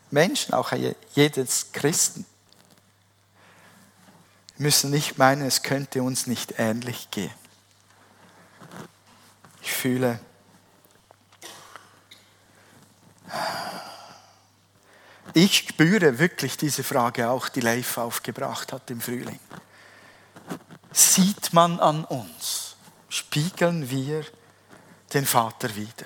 Menschen, 0.09 0.53
auch 0.53 0.71
jedes 1.13 1.71
Christen. 1.71 2.25
Wir 4.57 4.65
müssen 4.65 4.89
nicht 4.89 5.17
meinen, 5.17 5.45
es 5.45 5.61
könnte 5.61 6.01
uns 6.01 6.25
nicht 6.25 6.55
ähnlich 6.57 7.09
gehen. 7.11 7.31
Ich 9.67 9.73
fühle, 9.73 10.17
ich 15.33 15.57
spüre 15.57 16.19
wirklich 16.19 16.55
diese 16.55 16.85
Frage 16.85 17.29
auch, 17.29 17.49
die 17.49 17.59
Leif 17.59 17.97
aufgebracht 17.97 18.71
hat 18.71 18.89
im 18.89 19.01
Frühling. 19.01 19.41
Sieht 20.93 21.51
man 21.51 21.81
an 21.81 22.05
uns, 22.05 22.77
spiegeln 23.09 23.89
wir 23.89 24.25
den 25.13 25.25
Vater 25.25 25.75
wieder? 25.75 26.05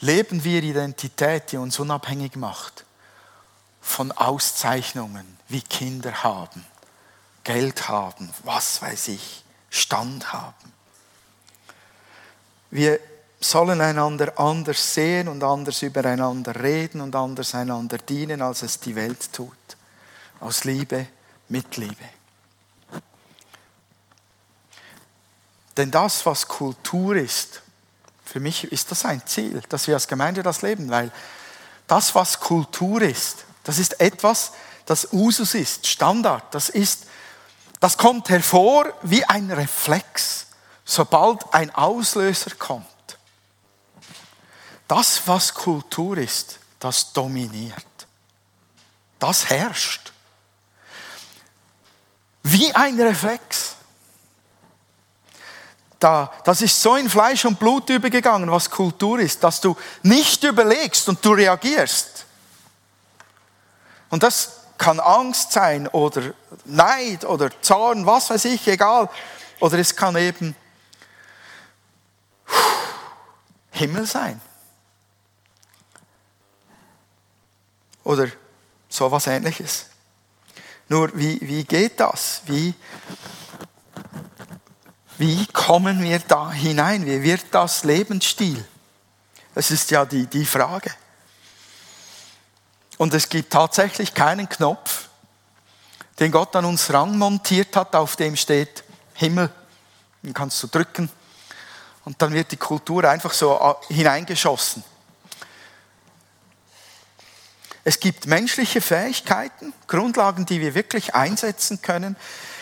Leben 0.00 0.42
wir 0.42 0.62
Identität, 0.62 1.52
die 1.52 1.58
uns 1.58 1.78
unabhängig 1.78 2.34
macht 2.36 2.86
von 3.82 4.10
Auszeichnungen, 4.12 5.38
wie 5.48 5.60
Kinder 5.60 6.22
haben, 6.24 6.64
Geld 7.44 7.88
haben, 7.90 8.32
was 8.42 8.80
weiß 8.80 9.08
ich, 9.08 9.44
Stand 9.68 10.32
haben? 10.32 10.79
Wir 12.70 13.00
sollen 13.40 13.80
einander 13.80 14.38
anders 14.38 14.94
sehen 14.94 15.28
und 15.28 15.42
anders 15.42 15.82
übereinander 15.82 16.62
reden 16.62 17.00
und 17.00 17.16
anders 17.16 17.54
einander 17.54 17.98
dienen, 17.98 18.42
als 18.42 18.62
es 18.62 18.78
die 18.80 18.94
Welt 18.94 19.32
tut. 19.32 19.56
Aus 20.40 20.64
Liebe, 20.64 21.06
mit 21.48 21.76
Liebe. 21.76 22.04
Denn 25.76 25.90
das, 25.90 26.26
was 26.26 26.46
Kultur 26.46 27.16
ist, 27.16 27.62
für 28.24 28.40
mich 28.40 28.70
ist 28.70 28.90
das 28.90 29.04
ein 29.04 29.26
Ziel, 29.26 29.62
dass 29.68 29.86
wir 29.86 29.94
als 29.94 30.06
Gemeinde 30.06 30.42
das 30.42 30.62
leben, 30.62 30.90
weil 30.90 31.10
das, 31.86 32.14
was 32.14 32.38
Kultur 32.38 33.02
ist, 33.02 33.44
das 33.64 33.78
ist 33.78 34.00
etwas, 34.00 34.52
das 34.86 35.12
Usus 35.12 35.54
ist, 35.54 35.86
Standard, 35.86 36.54
das 36.54 36.68
ist, 36.68 37.06
das 37.80 37.96
kommt 37.96 38.28
hervor 38.28 38.92
wie 39.02 39.24
ein 39.24 39.50
Reflex 39.50 40.46
sobald 40.84 41.52
ein 41.52 41.74
Auslöser 41.74 42.52
kommt. 42.56 42.86
Das, 44.88 45.22
was 45.26 45.54
Kultur 45.54 46.18
ist, 46.18 46.58
das 46.80 47.12
dominiert. 47.12 47.86
Das 49.18 49.48
herrscht. 49.48 50.12
Wie 52.42 52.74
ein 52.74 53.00
Reflex. 53.00 53.76
Da, 56.00 56.32
das 56.44 56.62
ist 56.62 56.80
so 56.80 56.96
in 56.96 57.10
Fleisch 57.10 57.44
und 57.44 57.58
Blut 57.58 57.90
übergegangen, 57.90 58.50
was 58.50 58.70
Kultur 58.70 59.18
ist, 59.20 59.44
dass 59.44 59.60
du 59.60 59.76
nicht 60.02 60.42
überlegst 60.42 61.08
und 61.08 61.22
du 61.22 61.32
reagierst. 61.32 62.24
Und 64.08 64.22
das 64.22 64.60
kann 64.78 64.98
Angst 64.98 65.52
sein 65.52 65.86
oder 65.88 66.32
Neid 66.64 67.26
oder 67.26 67.50
Zorn, 67.60 68.06
was 68.06 68.30
weiß 68.30 68.46
ich, 68.46 68.66
egal. 68.66 69.10
Oder 69.60 69.78
es 69.78 69.94
kann 69.94 70.16
eben 70.16 70.56
Himmel 73.80 74.06
sein. 74.06 74.40
Oder 78.04 78.28
so 78.88 79.10
was 79.10 79.26
ähnliches. 79.26 79.86
Nur 80.88 81.10
wie, 81.16 81.40
wie 81.40 81.64
geht 81.64 81.98
das? 81.98 82.42
Wie, 82.44 82.74
wie 85.16 85.46
kommen 85.46 86.02
wir 86.02 86.18
da 86.18 86.52
hinein? 86.52 87.06
Wie 87.06 87.22
wird 87.22 87.46
das 87.52 87.84
Lebensstil? 87.84 88.62
Das 89.54 89.70
ist 89.70 89.90
ja 89.90 90.04
die, 90.04 90.26
die 90.26 90.44
Frage. 90.44 90.92
Und 92.98 93.14
es 93.14 93.28
gibt 93.28 93.50
tatsächlich 93.50 94.12
keinen 94.12 94.48
Knopf, 94.48 95.08
den 96.18 96.30
Gott 96.30 96.54
an 96.54 96.66
uns 96.66 96.90
montiert 96.90 97.74
hat, 97.76 97.94
auf 97.96 98.16
dem 98.16 98.36
steht 98.36 98.84
Himmel. 99.14 99.50
Den 100.22 100.34
kannst 100.34 100.62
du 100.62 100.66
drücken 100.66 101.08
und 102.10 102.20
dann 102.20 102.32
wird 102.32 102.50
die 102.50 102.56
Kultur 102.56 103.04
einfach 103.04 103.32
so 103.32 103.76
äh, 103.88 103.94
hineingeschossen. 103.94 104.82
Es 107.84 108.00
gibt 108.00 108.26
menschliche 108.26 108.80
Fähigkeiten, 108.80 109.72
Grundlagen, 109.86 110.44
die 110.44 110.60
wir 110.60 110.74
wirklich 110.74 111.14
einsetzen 111.14 111.82
können, 111.82 112.16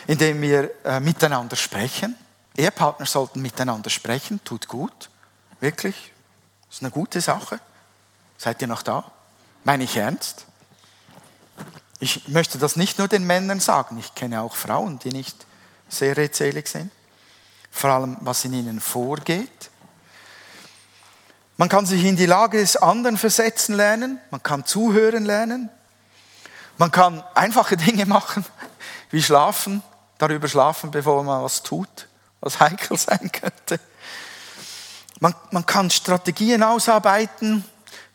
indem 0.07 0.43
wir 0.43 0.71
äh, 0.85 1.01
miteinander 1.01 1.57
sprechen. 1.57 2.15
Ehepartner 2.59 3.07
sollten 3.07 3.41
miteinander 3.41 3.89
sprechen, 3.89 4.45
tut 4.45 4.69
gut, 4.69 5.09
wirklich, 5.61 6.13
ist 6.71 6.83
eine 6.83 6.91
gute 6.91 7.23
Sache. 7.23 7.59
Seid 8.37 8.61
ihr 8.61 8.69
noch 8.69 8.83
da? 8.83 9.11
Meine 9.65 9.85
ich 9.85 9.97
ernst? 9.97 10.45
Ich 12.01 12.29
möchte 12.29 12.59
das 12.59 12.77
nicht 12.77 12.99
nur 12.99 13.09
den 13.09 13.27
Männern 13.27 13.61
sagen, 13.61 13.97
ich 13.99 14.15
kenne 14.15 14.43
auch 14.43 14.57
Frauen, 14.57 14.99
die 14.99 15.09
nicht 15.09 15.47
sehr 15.89 16.19
redselig 16.19 16.69
sind 16.69 16.91
vor 17.79 17.91
allem 17.91 18.17
was 18.21 18.45
in 18.45 18.55
ihnen 18.55 18.81
vorgeht. 18.81 19.71
Man 21.57 21.69
kann 21.69 21.87
sich 21.87 22.05
in 22.05 22.17
die 22.17 22.27
Lage 22.27 22.59
des 22.59 22.77
anderen 22.77 23.17
versetzen 23.17 23.75
lernen, 23.75 24.21
man 24.31 24.43
kann 24.43 24.64
zuhören 24.64 25.25
lernen, 25.25 25.71
man 26.77 26.91
kann 26.91 27.23
einfache 27.35 27.77
Dinge 27.77 28.07
machen, 28.07 28.45
wie 29.11 29.23
schlafen, 29.23 29.83
darüber 30.19 30.49
schlafen, 30.49 30.91
bevor 30.91 31.23
man 31.23 31.43
was 31.43 31.62
tut, 31.62 32.09
was 32.41 32.59
heikel 32.59 32.97
sein 32.99 33.31
könnte. 33.31 33.81
Man, 35.21 35.35
man 35.51 35.67
kann 35.67 35.91
Strategien 35.91 36.62
ausarbeiten, 36.62 37.64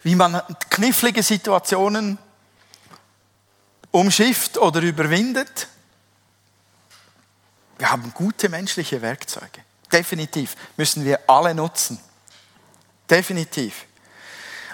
wie 0.03 0.15
man 0.15 0.41
knifflige 0.69 1.23
Situationen 1.23 2.17
umschifft 3.91 4.57
oder 4.57 4.81
überwindet. 4.81 5.67
Wir 7.77 7.91
haben 7.91 8.13
gute 8.13 8.49
menschliche 8.49 9.01
Werkzeuge. 9.01 9.63
Definitiv 9.91 10.55
müssen 10.77 11.05
wir 11.05 11.19
alle 11.29 11.53
nutzen. 11.53 11.99
Definitiv. 13.09 13.85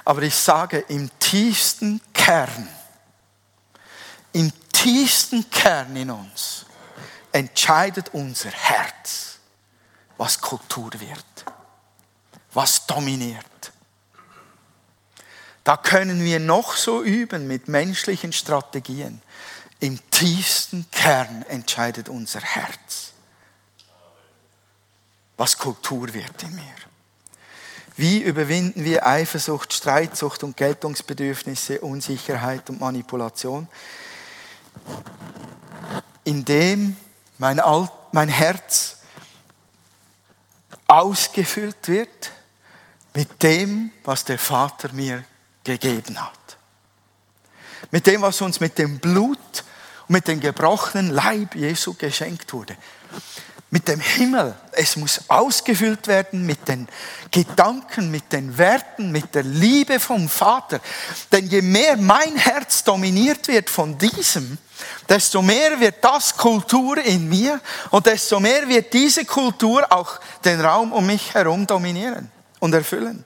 Aber 0.05 0.21
ich 0.21 0.35
sage, 0.35 0.79
im 0.87 1.09
tiefsten 1.19 2.01
Kern, 2.13 2.67
im 4.31 4.51
tiefsten 4.71 5.49
Kern 5.49 5.95
in 5.95 6.09
uns 6.09 6.65
entscheidet 7.31 8.09
unser 8.13 8.49
Herz, 8.49 9.39
was 10.17 10.39
Kultur 10.39 10.91
wird, 10.99 11.45
was 12.53 12.85
dominiert. 12.87 13.45
Da 15.63 15.77
können 15.77 16.23
wir 16.23 16.39
noch 16.39 16.75
so 16.75 17.03
üben 17.03 17.45
mit 17.45 17.67
menschlichen 17.67 18.33
Strategien. 18.33 19.21
Im 19.79 19.99
tiefsten 20.11 20.85
Kern 20.91 21.43
entscheidet 21.43 22.09
unser 22.09 22.41
Herz, 22.41 23.13
was 25.37 25.57
Kultur 25.57 26.13
wird 26.13 26.43
in 26.43 26.55
mir. 26.55 26.75
Wie 27.95 28.21
überwinden 28.21 28.83
wir 28.83 29.05
Eifersucht, 29.05 29.73
Streitsucht 29.73 30.43
und 30.43 30.55
Geltungsbedürfnisse, 30.57 31.81
Unsicherheit 31.81 32.69
und 32.69 32.79
Manipulation? 32.79 33.67
Indem 36.23 36.95
mein, 37.37 37.59
Alt, 37.59 37.91
mein 38.11 38.29
Herz 38.29 38.97
ausgefüllt 40.87 41.87
wird 41.87 42.31
mit 43.13 43.41
dem, 43.43 43.91
was 44.03 44.25
der 44.25 44.39
Vater 44.39 44.91
mir 44.93 45.23
gegeben 45.63 46.21
hat. 46.21 46.57
Mit 47.91 48.07
dem, 48.07 48.21
was 48.21 48.41
uns 48.41 48.59
mit 48.59 48.77
dem 48.77 48.99
Blut 48.99 49.63
mit 50.09 50.27
dem 50.27 50.41
gebrochenen 50.41 51.11
Leib 51.11 51.55
Jesu 51.55 51.93
geschenkt 51.93 52.51
wurde. 52.51 52.75
mit 53.71 53.87
dem 53.87 53.99
Himmel. 53.99 54.55
Es 54.71 54.95
muss 54.95 55.21
ausgefüllt 55.27 56.07
werden 56.07 56.45
mit 56.45 56.67
den 56.67 56.87
Gedanken, 57.29 58.09
mit 58.09 58.31
den 58.33 58.57
Werten, 58.57 59.11
mit 59.11 59.35
der 59.35 59.43
Liebe 59.43 59.99
vom 59.99 60.27
Vater. 60.27 60.79
Denn 61.31 61.45
je 61.47 61.61
mehr 61.61 61.95
mein 61.97 62.35
Herz 62.35 62.83
dominiert 62.83 63.47
wird 63.47 63.69
von 63.69 63.97
diesem, 63.97 64.57
desto 65.07 65.41
mehr 65.41 65.79
wird 65.79 66.03
das 66.03 66.35
Kultur 66.35 66.97
in 66.97 67.29
mir 67.29 67.61
und 67.91 68.05
desto 68.07 68.39
mehr 68.39 68.67
wird 68.67 68.91
diese 68.91 69.25
Kultur 69.25 69.85
auch 69.91 70.19
den 70.43 70.61
Raum 70.61 70.91
um 70.91 71.05
mich 71.05 71.33
herum 71.35 71.67
dominieren 71.67 72.31
und 72.59 72.73
erfüllen. 72.73 73.23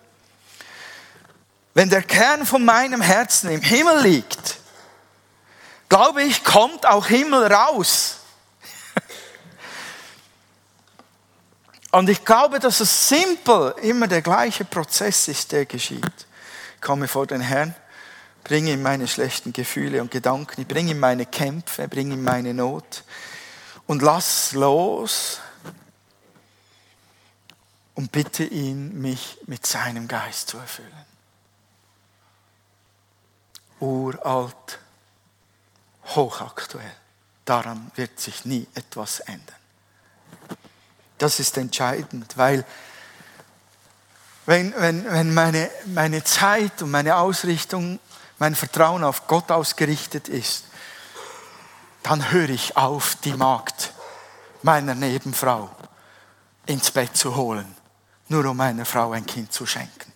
Wenn 1.73 1.89
der 1.89 2.03
Kern 2.03 2.45
von 2.45 2.65
meinem 2.65 3.01
Herzen 3.01 3.49
im 3.49 3.61
Himmel 3.61 4.01
liegt, 4.01 4.57
glaube 5.93 6.23
ich, 6.23 6.43
kommt 6.43 6.87
auch 6.87 7.05
Himmel 7.05 7.53
raus. 7.53 8.17
Und 11.91 12.09
ich 12.09 12.25
glaube, 12.25 12.57
dass 12.57 12.79
es 12.79 13.09
simpel 13.09 13.75
immer 13.83 14.07
der 14.07 14.23
gleiche 14.23 14.65
Prozess 14.65 15.27
ist, 15.27 15.51
der 15.51 15.67
geschieht. 15.67 16.25
Ich 16.75 16.81
komme 16.81 17.07
vor 17.07 17.27
den 17.27 17.41
Herrn, 17.41 17.75
bringe 18.43 18.71
ihm 18.71 18.81
meine 18.81 19.07
schlechten 19.07 19.53
Gefühle 19.53 20.01
und 20.01 20.09
Gedanken, 20.09 20.61
ich 20.61 20.67
bringe 20.67 20.89
ihm 20.89 20.99
meine 20.99 21.27
Kämpfe, 21.27 21.87
bringe 21.87 22.15
ihm 22.15 22.23
meine 22.23 22.55
Not 22.55 23.03
und 23.85 24.01
lass 24.01 24.53
los 24.53 25.41
und 27.93 28.11
bitte 28.11 28.45
ihn, 28.45 28.99
mich 28.99 29.37
mit 29.45 29.67
seinem 29.67 30.07
Geist 30.07 30.49
zu 30.49 30.57
erfüllen. 30.57 31.05
Uralt, 33.79 34.79
hochaktuell. 36.07 36.95
Daran 37.45 37.91
wird 37.95 38.19
sich 38.19 38.45
nie 38.45 38.67
etwas 38.73 39.19
ändern. 39.21 39.55
Das 41.17 41.39
ist 41.39 41.57
entscheidend, 41.57 42.37
weil 42.37 42.65
wenn, 44.45 44.73
wenn, 44.77 45.05
wenn 45.05 45.33
meine, 45.33 45.69
meine 45.85 46.23
Zeit 46.23 46.81
und 46.81 46.91
meine 46.91 47.15
Ausrichtung, 47.15 47.99
mein 48.39 48.55
Vertrauen 48.55 49.03
auf 49.03 49.27
Gott 49.27 49.51
ausgerichtet 49.51 50.27
ist, 50.27 50.65
dann 52.03 52.31
höre 52.31 52.49
ich 52.49 52.75
auf, 52.75 53.15
die 53.23 53.33
Magd 53.33 53.93
meiner 54.61 54.95
Nebenfrau 54.95 55.69
ins 56.65 56.91
Bett 56.91 57.15
zu 57.15 57.35
holen, 57.35 57.75
nur 58.27 58.45
um 58.45 58.57
meiner 58.57 58.85
Frau 58.85 59.11
ein 59.11 59.25
Kind 59.25 59.51
zu 59.53 59.65
schenken. 59.65 60.12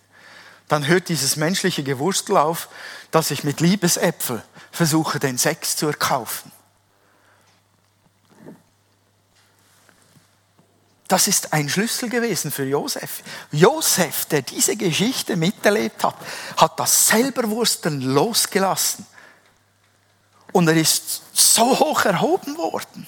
Dann 0.68 0.86
hört 0.86 1.08
dieses 1.08 1.36
menschliche 1.36 1.82
Gewurstel 1.82 2.36
auf, 2.36 2.68
dass 3.10 3.30
ich 3.30 3.42
mit 3.42 3.60
Liebesäpfel 3.60 4.42
versuche, 4.70 5.18
den 5.18 5.38
Sex 5.38 5.76
zu 5.76 5.86
erkaufen. 5.86 6.52
Das 11.08 11.26
ist 11.26 11.54
ein 11.54 11.70
Schlüssel 11.70 12.10
gewesen 12.10 12.50
für 12.50 12.64
Josef. 12.64 13.22
Josef, 13.50 14.26
der 14.26 14.42
diese 14.42 14.76
Geschichte 14.76 15.36
miterlebt 15.36 16.04
hat, 16.04 16.16
hat 16.58 16.78
das 16.78 17.08
Selberwursteln 17.08 18.02
losgelassen. 18.02 19.06
Und 20.52 20.68
er 20.68 20.76
ist 20.76 21.22
so 21.32 21.78
hoch 21.78 22.04
erhoben 22.04 22.58
worden. 22.58 23.06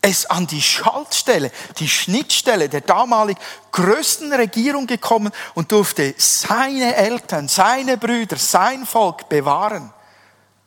Ist 0.00 0.30
an 0.30 0.46
die 0.46 0.62
Schaltstelle, 0.62 1.50
die 1.78 1.88
Schnittstelle 1.88 2.68
der 2.68 2.82
damalig 2.82 3.36
größten 3.72 4.32
Regierung 4.32 4.86
gekommen 4.86 5.32
und 5.54 5.72
durfte 5.72 6.14
seine 6.16 6.94
Eltern, 6.94 7.48
seine 7.48 7.98
Brüder, 7.98 8.36
sein 8.36 8.86
Volk 8.86 9.28
bewahren 9.28 9.92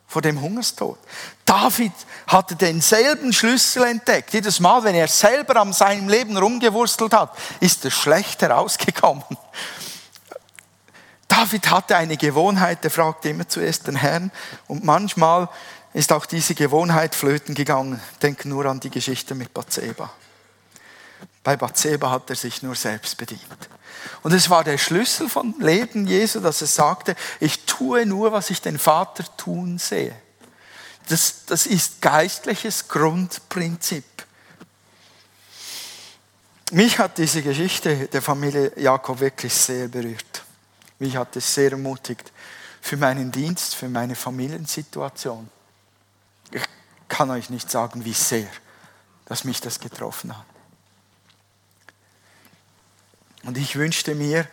vor 0.06 0.20
dem 0.20 0.40
Hungerstod. 0.42 0.98
David 1.46 1.92
hatte 2.26 2.54
denselben 2.54 3.32
Schlüssel 3.32 3.84
entdeckt. 3.84 4.34
Jedes 4.34 4.60
Mal, 4.60 4.84
wenn 4.84 4.94
er 4.94 5.08
selber 5.08 5.56
an 5.56 5.72
seinem 5.72 6.08
Leben 6.08 6.36
rumgewurstelt 6.36 7.14
hat, 7.14 7.36
ist 7.60 7.84
er 7.86 7.90
schlecht 7.90 8.42
herausgekommen. 8.42 9.24
David 11.28 11.70
hatte 11.70 11.96
eine 11.96 12.18
Gewohnheit, 12.18 12.84
er 12.84 12.90
fragte 12.90 13.30
immer 13.30 13.48
zuerst 13.48 13.86
den 13.86 13.96
Herrn 13.96 14.30
und 14.68 14.84
manchmal 14.84 15.48
ist 15.94 16.12
auch 16.12 16.26
diese 16.26 16.54
Gewohnheit 16.54 17.14
flöten 17.14 17.54
gegangen. 17.54 18.00
Denk 18.22 18.44
nur 18.44 18.66
an 18.66 18.80
die 18.80 18.90
Geschichte 18.90 19.34
mit 19.34 19.52
Bathseba. 19.52 20.12
Bei 21.44 21.56
Bathseba 21.56 22.10
hat 22.10 22.30
er 22.30 22.36
sich 22.36 22.62
nur 22.62 22.74
selbst 22.74 23.16
bedient. 23.16 23.68
Und 24.22 24.32
es 24.32 24.48
war 24.48 24.64
der 24.64 24.78
Schlüssel 24.78 25.28
vom 25.28 25.54
Leben 25.58 26.06
Jesu, 26.06 26.40
dass 26.40 26.60
er 26.60 26.66
sagte, 26.66 27.16
ich 27.40 27.64
tue 27.66 28.06
nur, 28.06 28.32
was 28.32 28.50
ich 28.50 28.60
den 28.60 28.78
Vater 28.78 29.24
tun 29.36 29.78
sehe. 29.78 30.14
Das, 31.08 31.44
das 31.46 31.66
ist 31.66 32.00
geistliches 32.00 32.88
Grundprinzip. 32.88 34.04
Mich 36.70 36.98
hat 36.98 37.18
diese 37.18 37.42
Geschichte 37.42 38.06
der 38.06 38.22
Familie 38.22 38.72
Jakob 38.76 39.20
wirklich 39.20 39.52
sehr 39.52 39.88
berührt. 39.88 40.44
Mich 41.00 41.16
hat 41.16 41.36
es 41.36 41.52
sehr 41.52 41.72
ermutigt 41.72 42.32
für 42.80 42.96
meinen 42.96 43.30
Dienst, 43.30 43.74
für 43.74 43.88
meine 43.88 44.14
Familiensituation. 44.14 45.50
Ich 46.52 46.62
kann 47.08 47.30
euch 47.30 47.50
nicht 47.50 47.70
sagen, 47.70 48.04
wie 48.04 48.12
sehr, 48.12 48.48
dass 49.26 49.44
mich 49.44 49.60
das 49.60 49.80
getroffen 49.80 50.36
hat. 50.36 50.46
Und 53.44 53.58
ich 53.58 53.76
wünschte 53.76 54.14
mir, 54.14 54.46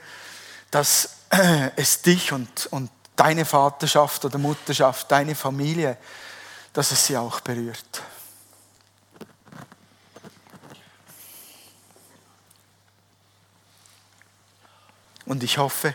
dass 0.72 1.18
es 1.76 2.02
dich 2.02 2.32
und, 2.32 2.68
und 2.68 2.90
deine 3.16 3.46
Vaterschaft 3.46 4.26
oder 4.26 4.38
Mutterschaft, 4.38 5.12
deine 5.12 5.36
Familie, 5.36 5.98
dass 6.74 6.92
es 6.92 7.06
sie 7.06 7.18
auch 7.18 7.40
berührt. 7.42 8.02
Und 15.26 15.44
ich 15.44 15.60
hoffe, 15.60 15.94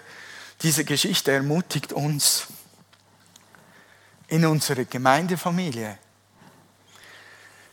diese 0.62 0.84
Geschichte 0.84 1.32
ermutigt 1.32 1.92
uns 1.92 2.46
in 4.28 4.46
unsere 4.46 4.84
Gemeindefamilie 4.84 5.98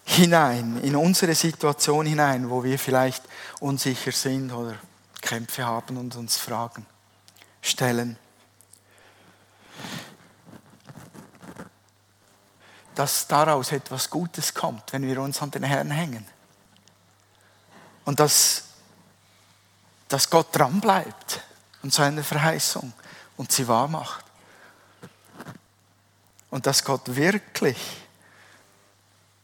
hinein, 0.05 0.79
in 0.83 0.95
unsere 0.95 1.35
Situation 1.35 2.05
hinein, 2.05 2.49
wo 2.49 2.63
wir 2.63 2.77
vielleicht 2.77 3.23
unsicher 3.59 4.11
sind 4.11 4.51
oder 4.51 4.75
Kämpfe 5.21 5.65
haben 5.65 5.97
und 5.97 6.15
uns 6.15 6.37
Fragen 6.37 6.85
stellen. 7.61 8.17
Dass 12.95 13.27
daraus 13.27 13.71
etwas 13.71 14.09
Gutes 14.09 14.53
kommt, 14.53 14.91
wenn 14.91 15.03
wir 15.03 15.21
uns 15.21 15.41
an 15.41 15.51
den 15.51 15.63
Herrn 15.63 15.91
hängen. 15.91 16.25
Und 18.03 18.19
dass, 18.19 18.63
dass 20.09 20.29
Gott 20.29 20.47
dranbleibt 20.51 21.41
und 21.83 21.93
seine 21.93 22.23
Verheißung 22.23 22.91
und 23.37 23.51
sie 23.51 23.67
wahr 23.67 23.87
macht. 23.87 24.25
Und 26.51 26.67
dass 26.67 26.83
Gott 26.83 27.15
wirklich 27.15 27.77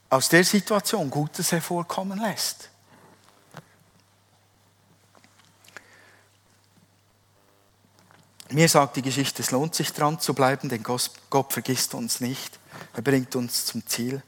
aus 0.10 0.30
der 0.30 0.44
Situation 0.44 1.10
Gutes 1.10 1.52
hervorkommen 1.52 2.20
lässt. 2.20 2.70
Mir 8.50 8.70
sagt 8.70 8.96
die 8.96 9.02
Geschichte, 9.02 9.42
es 9.42 9.52
lohnt 9.52 9.76
sich 9.76 9.92
dran 9.92 10.20
zu 10.20 10.34
bleiben, 10.34 10.70
denn 10.70 10.84
Gott 10.84 11.52
vergisst 11.52 11.94
uns 11.94 12.22
nicht. 12.22 12.60
Er 12.94 13.02
bringt 13.02 13.36
uns 13.36 13.66
zum 13.66 13.86
Ziel. 13.86 14.22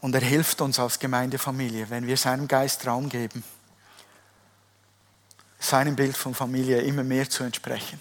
Und 0.00 0.14
er 0.14 0.20
hilft 0.20 0.60
uns 0.60 0.78
als 0.78 0.98
Gemeindefamilie, 0.98 1.88
wenn 1.88 2.06
wir 2.06 2.16
seinem 2.16 2.46
Geist 2.46 2.86
Raum 2.86 3.08
geben, 3.08 3.42
seinem 5.58 5.96
Bild 5.96 6.16
von 6.16 6.34
Familie 6.34 6.82
immer 6.82 7.02
mehr 7.02 7.28
zu 7.28 7.42
entsprechen. 7.42 8.00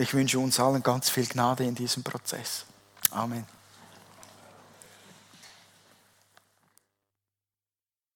Und 0.00 0.04
ich 0.04 0.14
wünsche 0.14 0.38
uns 0.38 0.58
allen 0.58 0.82
ganz 0.82 1.10
viel 1.10 1.26
Gnade 1.26 1.62
in 1.62 1.74
diesem 1.74 2.02
Prozess. 2.02 2.64
Amen. 3.10 3.44